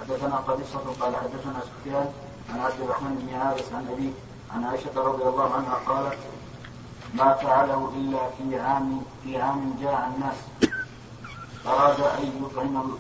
[0.02, 2.12] حدثنا قبيصة قال حدثنا سفيان
[2.54, 4.12] عن عبد الرحمن بن عابس عن أبيه
[4.54, 6.18] عن عائشة رضي الله عنها قالت
[7.14, 10.36] ما فعله إلا في عام في عام جاع الناس.
[11.68, 12.98] أراد أن يطعم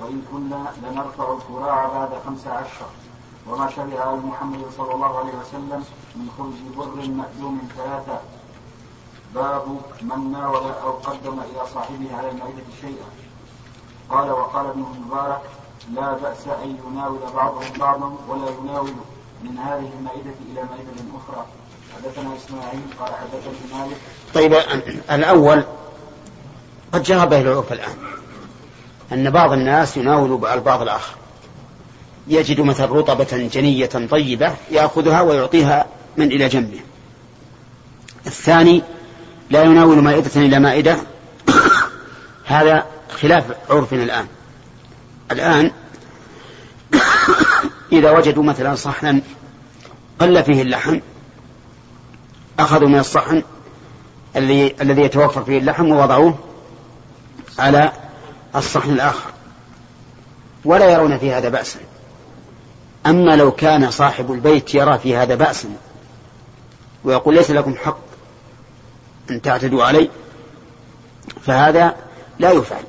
[0.00, 2.86] وإن كنا لنرفع الكراع بعد خمس عشر.
[3.46, 5.84] وما شبع آل محمد صلى الله عليه وسلم
[6.16, 8.20] من خبز بر مألوم ثلاثة.
[9.34, 9.62] باب
[10.02, 13.08] من ناول أو قدم إلى صاحبه على المائدة شيئا.
[14.10, 15.40] قال وقال ابن المبارك
[15.94, 18.92] لا بأس أن يناول بعضهم بعضا ولا يناول
[19.42, 21.46] من هذه المائدة إلى مائدة أخرى.
[21.96, 23.96] حدثنا إسماعيل قال حدثني مالك.
[24.34, 24.52] طيب
[25.10, 25.64] الأول
[26.92, 27.96] قد جرى به العرف الآن.
[29.12, 31.14] أن بعض الناس يناول البعض الآخر.
[32.28, 36.80] يجد مثلا رطبة جنية طيبة يأخذها ويعطيها من إلى جنبه.
[38.26, 38.82] الثاني
[39.50, 40.96] لا يناول مائدة إلى مائدة.
[42.44, 42.86] هذا
[43.20, 44.26] خلاف عرفنا الآن.
[45.32, 45.70] الآن
[47.92, 49.20] إذا وجدوا مثلا صحنا
[50.18, 51.00] قل فيه اللحم
[52.58, 53.42] أخذوا من الصحن
[54.36, 56.38] الذي الذي يتوفر فيه اللحم ووضعوه
[57.58, 57.92] على
[58.56, 59.30] الصحن الآخر.
[60.64, 61.78] ولا يرون في هذا بأسا
[63.06, 65.68] أما لو كان صاحب البيت يرى في هذا بأسا
[67.04, 67.98] ويقول ليس لكم حق
[69.30, 70.10] أن تعتدوا علي
[71.46, 71.94] فهذا
[72.38, 72.82] لا يفعل.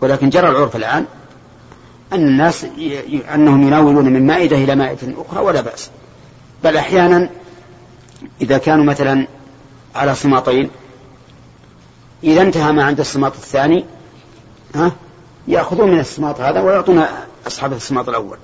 [0.00, 1.06] ولكن جرى العرف الآن
[2.12, 2.66] أن الناس.
[3.34, 5.90] أنهم يناولون من مائدة إلى مائدة أخرى ولا بأس.
[6.64, 7.30] بل أحيانا
[8.40, 9.26] إذا كانوا مثلا
[9.94, 10.70] على صماطين
[12.24, 13.84] إذا انتهى ما عند الصماط الثاني
[14.74, 14.92] ها؟
[15.48, 17.04] يأخذون من الصماط هذا ويعطون
[17.46, 18.38] أصحاب الصماط الأول.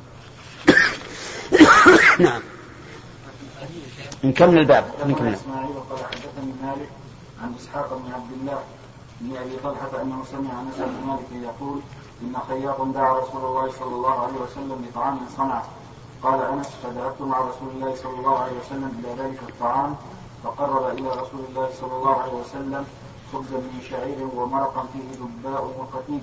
[2.19, 2.43] نعم.
[4.25, 6.89] نكمل الباب نكمل إسماعيل حدثني مالك
[7.43, 8.59] عن إسحاق بن عبد الله
[9.21, 11.81] بن أبي طلحة أنه سمع أنس بن مالك يقول
[12.23, 15.65] إن خياط دعا رسول الله صلى الله عليه وسلم بطعام صنعه
[16.23, 19.97] قال أنس فذهبت مع رسول الله صلى الله عليه وسلم إلى ذلك الطعام
[20.45, 22.85] فقرب إلى رسول الله صلى الله عليه وسلم
[23.33, 26.21] خبزا من شعير ومرقا فيه دباء وقتيب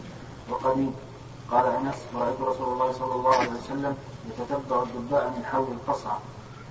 [0.49, 0.93] وقديم
[1.51, 3.97] قال أنس رأيت رسول الله صلى الله عليه وسلم
[4.29, 6.19] يتتبع الدباء من حول القصعة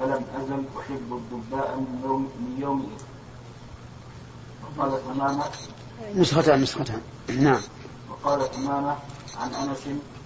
[0.00, 3.02] فلم أزل أحب الدباء من يوم من يومئذ
[4.62, 5.44] وقال تماما
[6.14, 7.00] نسختان نسختان.
[7.28, 7.60] نعم.
[8.10, 8.98] وقال تماما
[9.36, 9.78] عن أنس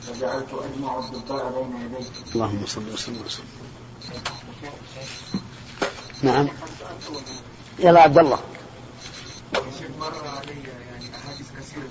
[0.03, 3.47] فجعلت أجمع الدباء بين يدي اللهم صل وسلم وسلم.
[6.23, 6.49] نعم.
[7.79, 8.39] يلا عبد الله.
[9.55, 10.55] شيخ علي
[10.91, 11.05] يعني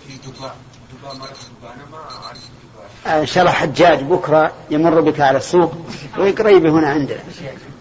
[0.07, 0.19] في
[1.63, 5.73] أنا ما أعرف ان شاء الله حجاج بكرة يمر بك على السوق
[6.17, 7.19] وقريبة هنا عندنا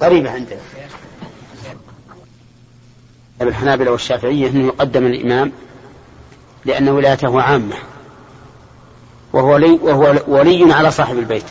[0.02, 0.60] قريبة عندنا.
[3.42, 5.52] الحنابلة والشافعية أنه يقدم الإمام
[6.64, 7.76] لأن ولايته عامة.
[9.32, 11.46] وهو ولي, وهو ولي على صاحب البيت.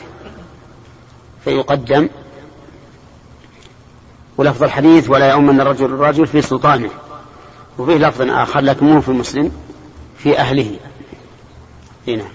[1.43, 2.09] فيقدم
[4.37, 6.89] ولفظ الحديث ولا يؤمن الرجل الرجل في سلطانه.
[7.79, 9.51] وفيه لفظ آخر لكن مو في مسلم
[10.17, 10.79] في أهله.
[12.07, 12.25] هنا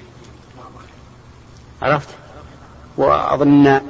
[1.83, 2.09] عرفت؟
[2.97, 3.81] وأظن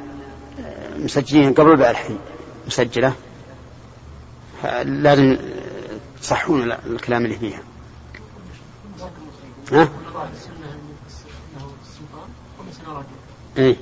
[0.97, 2.19] مسجلين قبل بقى الحين؟
[2.67, 3.13] مسجلة.
[4.85, 5.39] لازم
[6.23, 7.61] تصحون الكلام اللي فيها.
[9.73, 9.89] ها؟
[13.59, 13.77] إيه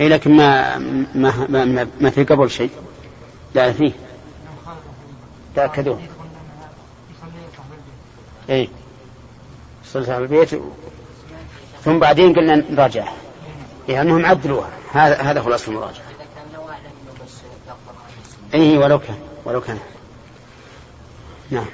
[0.00, 0.78] إي لكن ما
[1.14, 2.70] ما ما, ما في قبل شيء.
[3.54, 3.92] لا فيه.
[5.58, 6.08] تأكدون
[8.50, 8.68] اي
[9.84, 10.62] صلت على البيت.
[11.84, 13.08] ثم بعدين قلنا نراجع.
[13.88, 14.70] إيه أنهم عدلوها.
[14.92, 16.04] هذا هذا الأصل المراجعة.
[18.54, 19.78] اي ولو كان ولو كان.
[21.50, 21.66] نعم.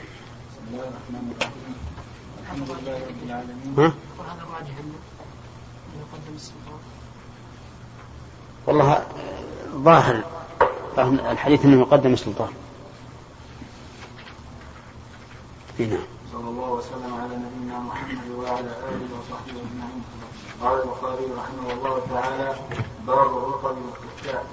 [8.67, 9.07] والله
[9.75, 10.25] ظاهر
[10.97, 12.55] ظاهر الحديث إنه يقدم السلطان اي
[15.79, 16.07] نعم.
[16.33, 20.03] صلى الله وسلم على نبينا محمد وعلى آله وصحبه أجمعين.
[20.63, 22.55] قال البخاري رحمه الله تعالى
[23.07, 24.47] باب الرطب والاستفتاء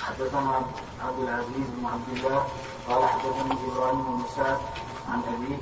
[0.00, 0.62] حدثنا
[1.04, 2.46] عبد العزيز بن عبد الله
[2.88, 4.58] قال حدثني إبراهيم بن سعد
[5.08, 5.58] عن ابيه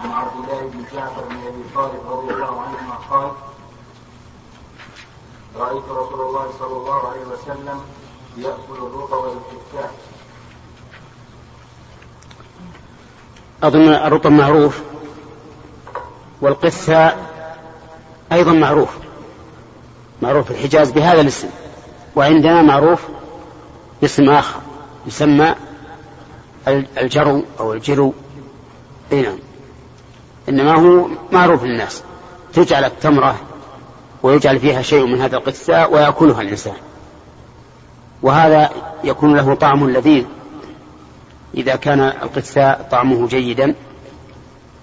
[0.00, 3.32] عن عبد الله بن جعفر بن أبي طالب رضي الله عنهما قال
[5.56, 7.80] رأيت رسول الله صلى الله عليه وسلم
[8.36, 9.94] يأكل الرطب والاستفتاء
[13.62, 14.80] أظن الرطب معروف
[16.40, 17.14] والقثة
[18.32, 18.88] أيضا معروف
[20.22, 21.48] معروف في الحجاز بهذا الاسم
[22.16, 23.00] وعندنا معروف
[24.02, 24.60] باسم آخر
[25.06, 25.54] يسمى
[26.68, 28.12] الجرو أو الجرو.
[29.12, 29.38] أي نعم.
[30.48, 32.02] إنما هو معروف للناس.
[32.52, 33.36] تجعل التمرة
[34.22, 36.74] ويجعل فيها شيء من هذا القثاء ويأكلها الإنسان.
[38.22, 38.70] وهذا
[39.04, 40.24] يكون له طعم لذيذ.
[41.54, 43.74] إذا كان القثاء طعمه جيدا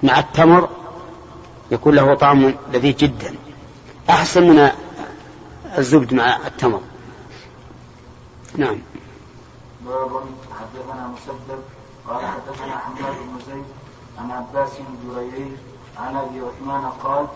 [0.03, 0.69] مع التمر
[1.71, 3.35] يكون له طعم لذيذ جدا.
[4.09, 4.69] أحسن من
[5.77, 6.81] الزبد مع التمر.
[8.55, 8.77] نعم.
[9.85, 10.09] باب
[10.59, 11.61] حدثنا مسدد
[12.07, 13.65] قال حدثنا حماد بن زيد
[14.17, 15.57] عن عباس بن جريري
[15.97, 17.27] عن أبي عثمان قال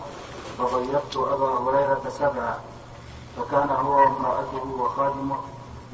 [0.58, 2.56] فضيقت أبا هريرة سبعا
[3.36, 5.36] فكان هو وامرأته وخادمه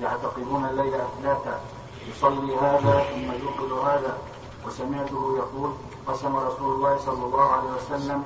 [0.03, 1.61] يعتقدون الليل أثلاثا
[2.11, 4.19] يصلي هذا ثم يوقظ هذا.
[4.67, 5.73] وسمعته يقول
[6.07, 8.25] قسم رسول الله صلى الله عليه وسلم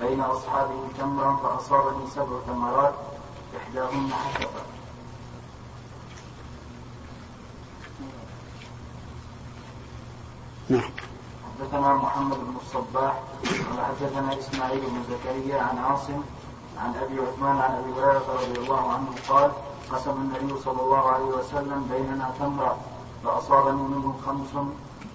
[0.00, 2.94] بين أصحابه تمرا فأصابني سبع تمرات
[3.56, 4.62] إحداهن حشفه
[10.68, 10.90] نعم.
[11.58, 13.14] حدثنا محمد بن الصباح
[13.70, 16.22] قال حدثنا إسماعيل بن زكريا عن عاصم
[16.78, 19.50] عن أبي عثمان عن أبي هريرة رضي الله عنه قال
[19.92, 22.91] قسم النبي صلى الله عليه وسلم بيننا تمرا
[23.24, 24.64] فأصابني منه خمس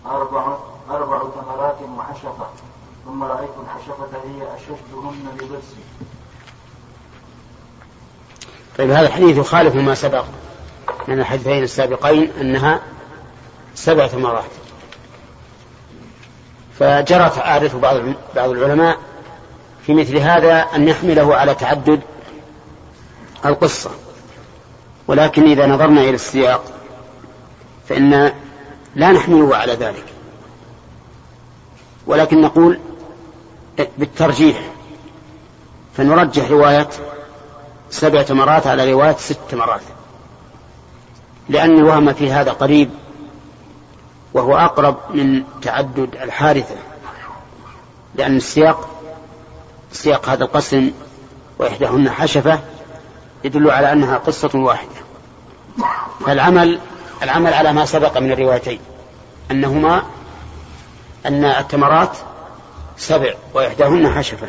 [0.06, 0.58] أربع
[0.90, 2.48] أربع تمرات وحشفة
[3.06, 5.78] ثم رأيت الحشفة هي أشدهن بضرسي.
[8.78, 10.26] طيب هذا الحديث يخالف ما سبق
[11.08, 12.82] من الحديثين السابقين أنها
[13.76, 14.52] سبع تمرات
[16.80, 17.96] فجرت عادة بعض
[18.36, 18.98] بعض العلماء
[19.86, 22.02] في مثل هذا أن يحمله على تعدد
[23.46, 23.92] القصة
[25.08, 26.77] ولكن إذا نظرنا إلى السياق
[27.90, 28.34] فإن
[28.96, 30.06] لا نحمله على ذلك.
[32.08, 32.80] ولكن نقول
[33.98, 34.62] بالترجيح
[35.98, 36.90] فنرجح رواية
[37.90, 39.82] سبع تمرات على رواية ست تمرات.
[41.50, 42.90] لأن الوهم في هذا قريب
[44.34, 46.76] وهو أقرب من تعدد الحارثة
[48.16, 48.90] لأن السياق
[49.92, 50.92] سياق هذا القسم
[51.60, 52.60] وإحداهن حشفة
[53.44, 54.90] يدل على أنها قصة واحدة.
[56.26, 56.80] فالعمل
[57.24, 58.80] العمل على ما سبق من الروايتين.
[59.52, 60.04] أنهما
[61.26, 62.18] أن التمرات
[62.98, 64.48] سبع وإحداهن حشفة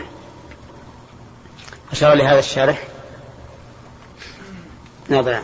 [1.92, 2.84] أشار لهذا الشارح؟
[5.10, 5.42] نظرا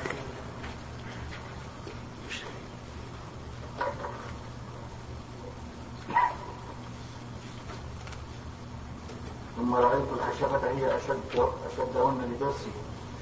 [9.56, 12.70] ثم رأيت الحشفة هي أشد أشدهن بدرسي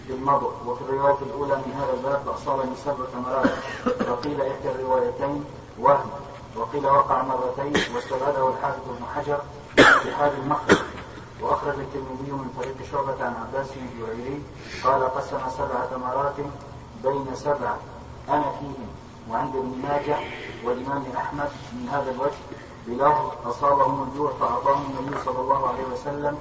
[0.07, 3.51] في المضغ وفي الرواية الأولى من هذا الباب أصابني سبع ثمرات
[4.09, 5.45] وقيل إحدى الروايتين
[5.79, 6.11] وهم.
[6.57, 9.39] وقيل وقع مرتين واستبعده الحافظ ابن حجر
[9.77, 10.79] في حال المخرج
[11.41, 14.43] وأخرج الترمذي من طريق شعبة عن عباس بن جريري
[14.85, 16.35] قال قسم سبع ثمرات
[17.05, 17.75] بين سبع
[18.29, 18.89] أنا فيهم
[19.31, 20.17] وعند ابن ماجه
[20.65, 22.43] والإمام أحمد من هذا الوجه
[22.87, 26.39] بلفظ أصابهم الجوع فأعطاهم النبي صلى الله عليه وسلم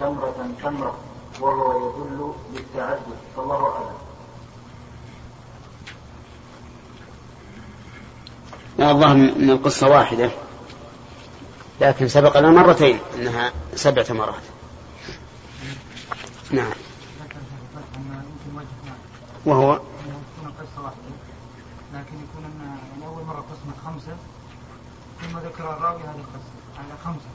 [0.00, 0.94] تمرة تمرة.
[1.42, 3.98] وهو يدل بالتعدد فالله أعلم.
[8.90, 10.30] الظاهر ان القصة واحدة.
[11.80, 14.42] لكن سبق لنا مرتين إنها سبع تمرات
[16.50, 16.72] نعم.
[19.46, 19.80] وهو؟
[20.78, 21.12] واحدة
[21.94, 24.16] لكن يكون أن يعني أول مرة قسمة خمسة
[25.20, 27.28] ثم ذكر الراوي هذه القصة على خمسة.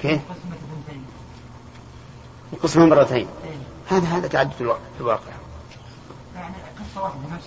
[0.00, 1.04] كيف؟ قسمة اثنتين
[2.52, 3.26] القسمة مرتين.
[3.44, 3.96] إيه.
[3.96, 5.20] هذا هذا تعدد الوا- الواقع.
[6.34, 7.46] يعني قصة واحدة نفس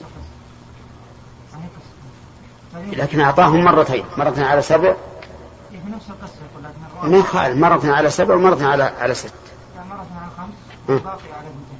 [2.73, 4.05] فهي- لكن أعطاهم مرتين.
[4.17, 4.87] مرة على سبع.
[5.71, 7.57] إيه، نفس القصة يقول ما يخالف.
[7.57, 9.33] مرة على سبع ومرة على على ست.
[9.89, 10.53] مرة على خمس.
[10.87, 11.79] والباقي على اثنتين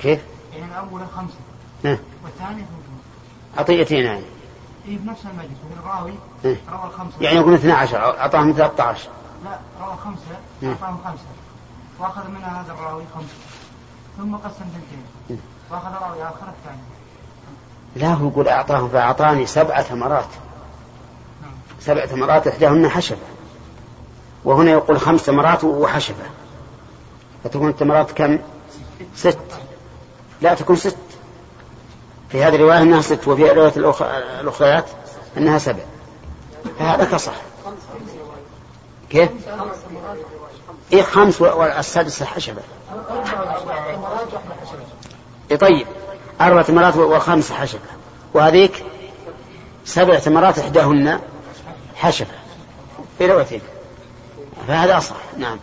[0.00, 0.20] كيف؟
[0.52, 1.34] يعني الأول خمسة
[1.84, 1.98] ها.
[2.24, 2.64] والثاني
[3.58, 4.22] عطيتين يعني.
[4.88, 5.58] إيه بنفس المجلس.
[5.80, 6.12] الراوي
[6.44, 6.56] إيه.
[6.72, 9.08] روى خمسة يعني يقول 12 أعطاهم 13
[9.44, 10.22] لا روى خمسة
[10.62, 10.68] مم.
[10.68, 11.24] أعطاهم خمسة.
[12.02, 13.26] وأخذ منها هذا الراوي خمسة.
[14.18, 14.70] ثم قسم مم.
[15.28, 15.40] ثنتين
[15.70, 16.82] وأخذ راوي آخر الثاني.
[17.96, 20.26] لا هو يقول أعطاهم فأعطاني سبع تمرات
[21.42, 21.50] نعم.
[21.80, 23.16] سبع تمرات إحداهن حشفة
[24.44, 26.24] وهنا يقول خمس تمرات وحشفة
[27.44, 28.38] فتكون التمرات كم؟
[29.16, 29.38] ست.
[30.40, 30.96] لا تكون ست.
[32.28, 34.02] في هذه الرواية أنها ست وفي الرواية الأخ-
[34.40, 34.84] الأخريات
[35.36, 35.82] أنها سبع.
[36.78, 37.34] فهذا كصح.
[39.10, 39.30] كيف؟
[40.92, 42.62] إيه خمس والسادسة حشفة
[45.50, 45.86] إيه طيب.
[46.40, 47.88] أربع تمرات وخمس حشفة
[48.34, 48.84] وهذيك
[49.84, 51.20] سبع تمرات إحداهن
[51.94, 52.34] حشفة
[53.18, 53.60] في روايتين
[54.68, 55.16] فهذا أصح.
[55.38, 55.58] نعم.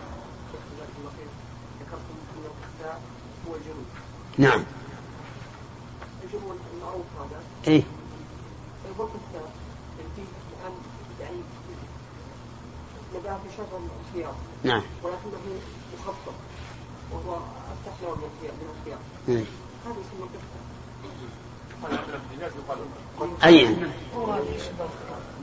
[4.38, 4.64] نعم.
[7.68, 7.84] إيه.
[8.96, 9.12] الوقت
[11.20, 11.42] يعني
[13.12, 13.62] في
[14.16, 14.82] الخيار نعم.
[15.04, 15.40] ولكنه
[16.00, 16.34] مخفف
[17.12, 19.00] وهو أفتح له من الخيار.
[19.30, 19.46] إيه.
[19.86, 20.30] هذا يسمى
[23.44, 23.76] أي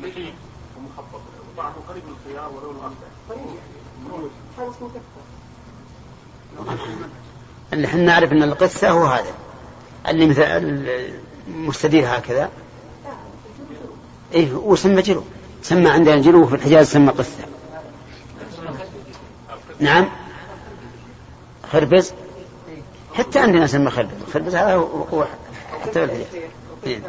[0.02, 0.34] نحيف
[0.76, 1.20] ومخفف
[1.54, 2.94] وطعمه قريب من الخيار ولونه
[3.30, 3.38] طيب
[4.58, 4.90] هذا اسمه
[7.72, 9.34] اللي إحنا نعرف إن القثة هو هذا.
[10.08, 10.42] اللي مثل
[11.48, 12.50] المستدير هكذا.
[14.32, 15.22] إيه وسمى جلو
[15.62, 17.44] سمى عندنا جلو في الحجاز سمى قثة
[19.80, 20.08] نعم.
[21.72, 22.12] خربز؟
[23.14, 24.24] حتى عندنا سمى خربز.
[24.32, 25.24] خربز هذا هو
[25.82, 26.24] حتى في
[26.86, 27.00] إيه.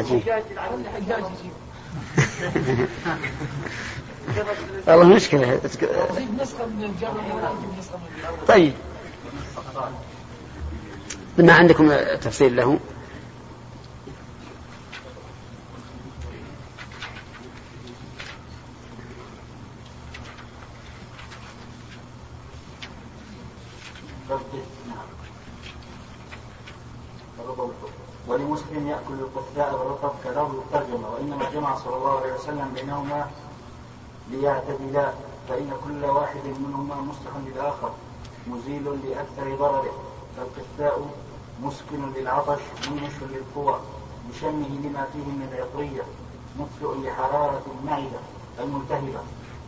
[0.00, 0.22] يجيب
[4.86, 5.60] والله مشكلة.
[8.48, 8.72] طيب.
[11.38, 12.78] ما عندكم تفصيل له
[28.26, 29.14] ولمسلم يأكل
[30.06, 33.30] والرطب كلام الترجمة وإنما جمع صلى الله عليه وسلم بينهما
[34.30, 35.12] ليعتدلا
[35.48, 37.90] فإن كل واحد منهما مصلح للآخر
[38.46, 39.92] مزيل لأكثر ضرره
[40.36, 41.06] فالقثاء
[41.62, 43.80] مسكن للعطش منش للقوى
[44.30, 46.02] بشمه لما فيه من العطرية
[46.58, 48.18] مطفئ لحرارة المعدة
[48.60, 49.20] الملتهبة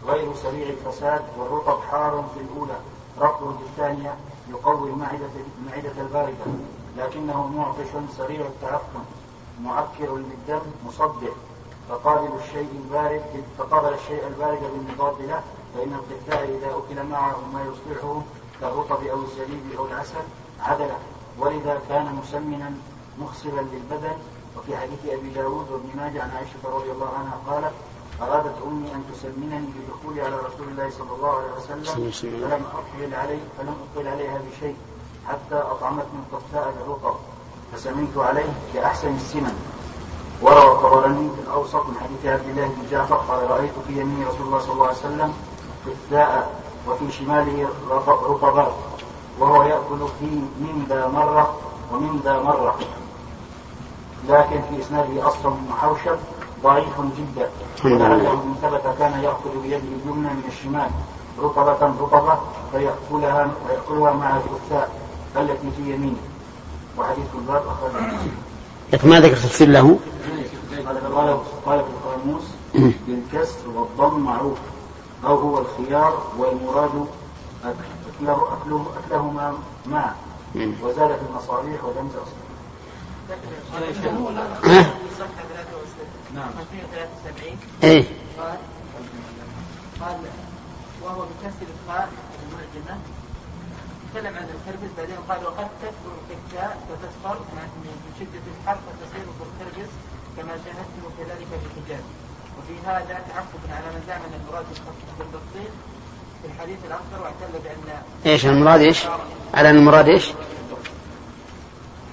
[0.07, 2.77] غير سريع الفساد والرطب حار في الأولى
[3.19, 4.15] رطب في الثانية
[4.51, 5.29] يقوي المعدة
[5.59, 6.45] المعدة الباردة
[6.97, 9.01] لكنه معطش سريع التعفن
[9.63, 11.33] معكر للدم مصدع.
[11.89, 15.43] فقابل الشيء البارد فقابل الشيء البارد بالمضاد له
[15.75, 18.23] فإن القثاء إذا أكل معه ما يصلحه
[18.61, 20.25] كالرطب أو الزبيب أو العسل
[20.61, 20.99] عدله.
[21.39, 22.73] ولذا كان مسمنا
[23.19, 24.17] مخصبا للبدن.
[24.57, 27.75] وفي حديث أبي داود وابن ماجه عن عائشة رضي الله عنها قالت
[28.23, 33.39] أرادت أمي أن تسمنني بدخولي على رسول الله صلى الله عليه وسلم فلم أقبل علي
[33.59, 34.77] فلم أقبل عليها بشيء
[35.29, 37.17] حتى أطعمتني القثاء بالرطب
[37.73, 39.53] فسمنت عليه كأحسن السمن
[40.43, 44.47] وروى الطبراني في الأوسط من حديث عبد الله بن جعفر قال رأيت في يمين رسول
[44.47, 45.33] الله صلى الله عليه وسلم
[45.87, 48.73] قثاء وفي شماله رط- رطبات
[49.39, 50.25] وهو يأكل في
[50.61, 51.55] من ذا مرة
[51.93, 52.79] ومن ذا مرة.
[54.29, 56.17] لكن في إسناده أصل محوشب
[56.63, 57.51] ضعيف جدا.
[57.85, 57.95] لله.
[58.05, 60.91] ولعله إن ثبت كان يأخذ بيده اليمنى من الشمال
[61.39, 62.39] رطبة رطبة
[62.73, 64.91] فيأكلها ويأكلها مع الكثاء
[65.37, 66.17] التي في يمينه.
[66.99, 68.17] وحديث الباب أخرجه
[68.93, 69.99] لكن ما ذكر تفسير له؟
[70.87, 72.43] قال قال في القاموس
[73.07, 74.59] بالكسر والضم معروف.
[75.25, 77.07] أو هو الخيار والمراد
[77.65, 80.15] أكله أكله أكلهما معا
[80.55, 80.75] مم.
[80.83, 82.37] وزاد في المصابيح ولم تصل
[84.65, 84.83] ها؟
[85.19, 86.49] صفحة 73 نعم.
[86.49, 88.05] 573 إيه.
[88.39, 88.57] قال
[90.01, 90.17] قال
[91.03, 92.09] وهو بكسر الخاء
[92.49, 93.01] المعجمة.
[94.13, 99.91] تكلم عن الكربس بعدين قال وقد تكبر الكتاء وتصفر مع من شدة الحر فتصير بالكربس
[100.37, 102.05] كما شاهدتم كذلك في الحجاز.
[102.59, 104.67] وفي هذا تعقب على من زعم ان المراد
[105.19, 105.73] بالبطيخ
[106.43, 109.07] في الحديث الاخضر واعتل بأن إيش المراد إيش؟
[109.55, 110.33] على المراد إيش؟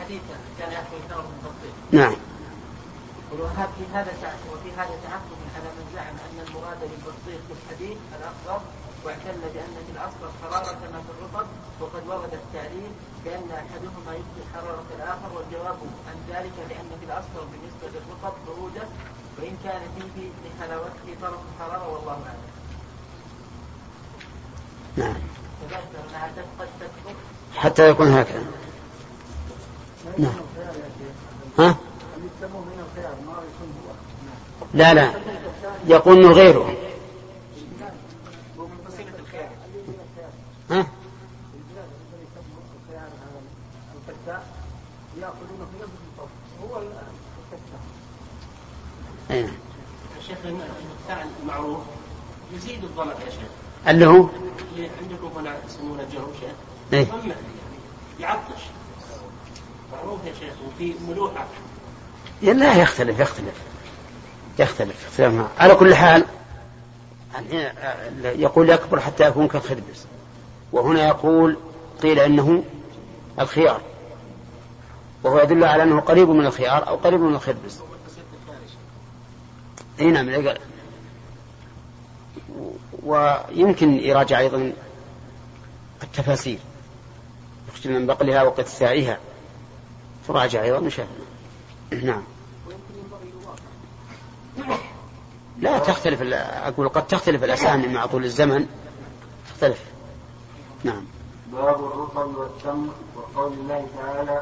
[0.01, 2.15] حديثا كان البطيخ نعم.
[3.39, 4.11] وهذا في هذا
[4.53, 8.61] وفي هذا تعقب على من زعم أن المراد بالبطيخ في الحديث الاخضر
[9.05, 11.47] واعتل بأن في الاصفر حرارة كما في الرطب
[11.81, 12.91] وقد ورد التعليل
[13.25, 15.77] بأن أحدهما يبقي حرارة الآخر والجواب
[16.09, 18.83] عن ذلك لأن في الاصفر بالنسبة للرطب بروده
[19.37, 22.55] وإن كان فيه لحلاوته طرف الحرارة والله أعلم.
[24.97, 25.15] نعم.
[27.55, 28.45] حتى يكون هكذا.
[30.17, 30.33] نعم.
[31.59, 31.75] ها؟
[34.73, 35.13] لا لا.
[35.87, 36.75] يقول إنه غيره.
[40.69, 40.87] ها؟
[49.29, 49.49] نعم.
[50.19, 50.37] الشيخ
[51.43, 51.81] المعروف
[52.53, 52.83] يزيد
[53.25, 53.49] يا شيخ.
[53.87, 54.27] اللي هو؟
[54.71, 56.07] اللي عندكم هنا يسمونه
[56.41, 56.55] شيخ.
[56.93, 57.05] إيه.
[57.05, 57.39] ظمأ يعني
[58.19, 58.61] يعطش.
[59.93, 61.47] معروف يا شيخ وفي ملوحة.
[62.53, 63.53] لا يختلف يختلف.
[64.59, 65.07] يختلف.
[65.07, 65.47] اختلاف.
[65.59, 66.25] على كل حال
[68.23, 70.05] يقول يكبر حتى يكون كالخربز
[70.71, 71.57] وهنا يقول
[72.01, 72.63] قيل إنه
[73.39, 73.81] الخيار.
[75.23, 77.79] وهو يدل على أنه قريب من الخيار أو قريب من الخربز
[79.99, 80.55] أي نعم.
[83.03, 84.73] ويمكن يراجع أيضا
[86.03, 86.59] التفاسير.
[87.69, 89.17] يخشى من بقلها وقتسائها
[90.27, 91.07] تراجع أيضا إن شاء
[91.91, 92.05] الله.
[92.05, 92.23] نعم.
[95.59, 98.65] لا تختلف أقول قد تختلف الأسامي مع طول الزمن.
[99.49, 99.83] تختلف.
[100.83, 101.05] نعم.
[101.51, 104.41] باب الرطب والتمر وقول الله تعالى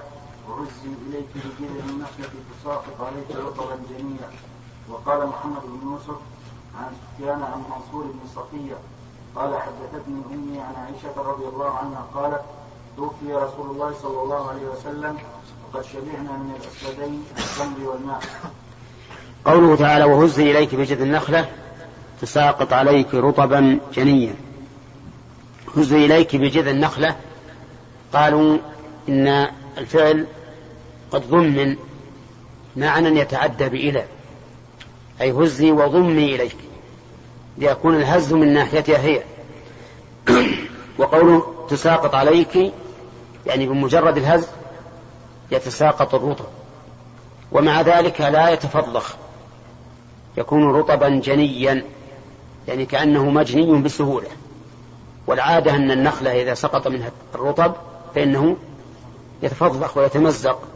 [0.50, 4.30] وهزي إليك بجذع النخلة تساقط عليك رطبا جنيا
[4.90, 6.20] وقال محمد بن يوسف
[6.78, 8.76] عن سفيان عن منصور بن صفية
[9.36, 12.42] قال حدثتني أمي عن عائشة رضي الله عنها قالت
[12.98, 15.18] توفي رسول الله صلى الله عليه وسلم
[15.68, 18.22] وقد شبعنا من الأسودين التمر والماء.
[19.46, 21.50] قوله تعالى وهزي إليك بجذع النخلة
[22.22, 24.36] تساقط عليك رطبا جنيا.
[25.78, 27.16] هزي إليك بجذع النخلة
[28.14, 28.58] قالوا
[29.10, 30.28] إن الفعل
[31.12, 31.76] قد ضمن
[32.76, 34.06] معنى يتعدى بإلى
[35.22, 36.56] أي هزي وضمي إليك
[37.58, 39.24] ليكون الهز من ناحيتها هي.
[41.00, 42.74] وقوله تساقط عليك
[43.46, 44.48] يعني بمجرد الهز
[45.52, 46.46] يتساقط الرطب.
[47.52, 49.16] ومع ذلك لا يتفضخ.
[50.38, 51.84] يكون رطبا جنيا
[52.68, 54.28] يعني كأنه مجني بسهولة.
[55.28, 57.74] والعادة أن النخلة إذا سقط منها الرطب
[58.16, 58.58] فإنه
[59.44, 60.73] يتفضخ ويتمزق.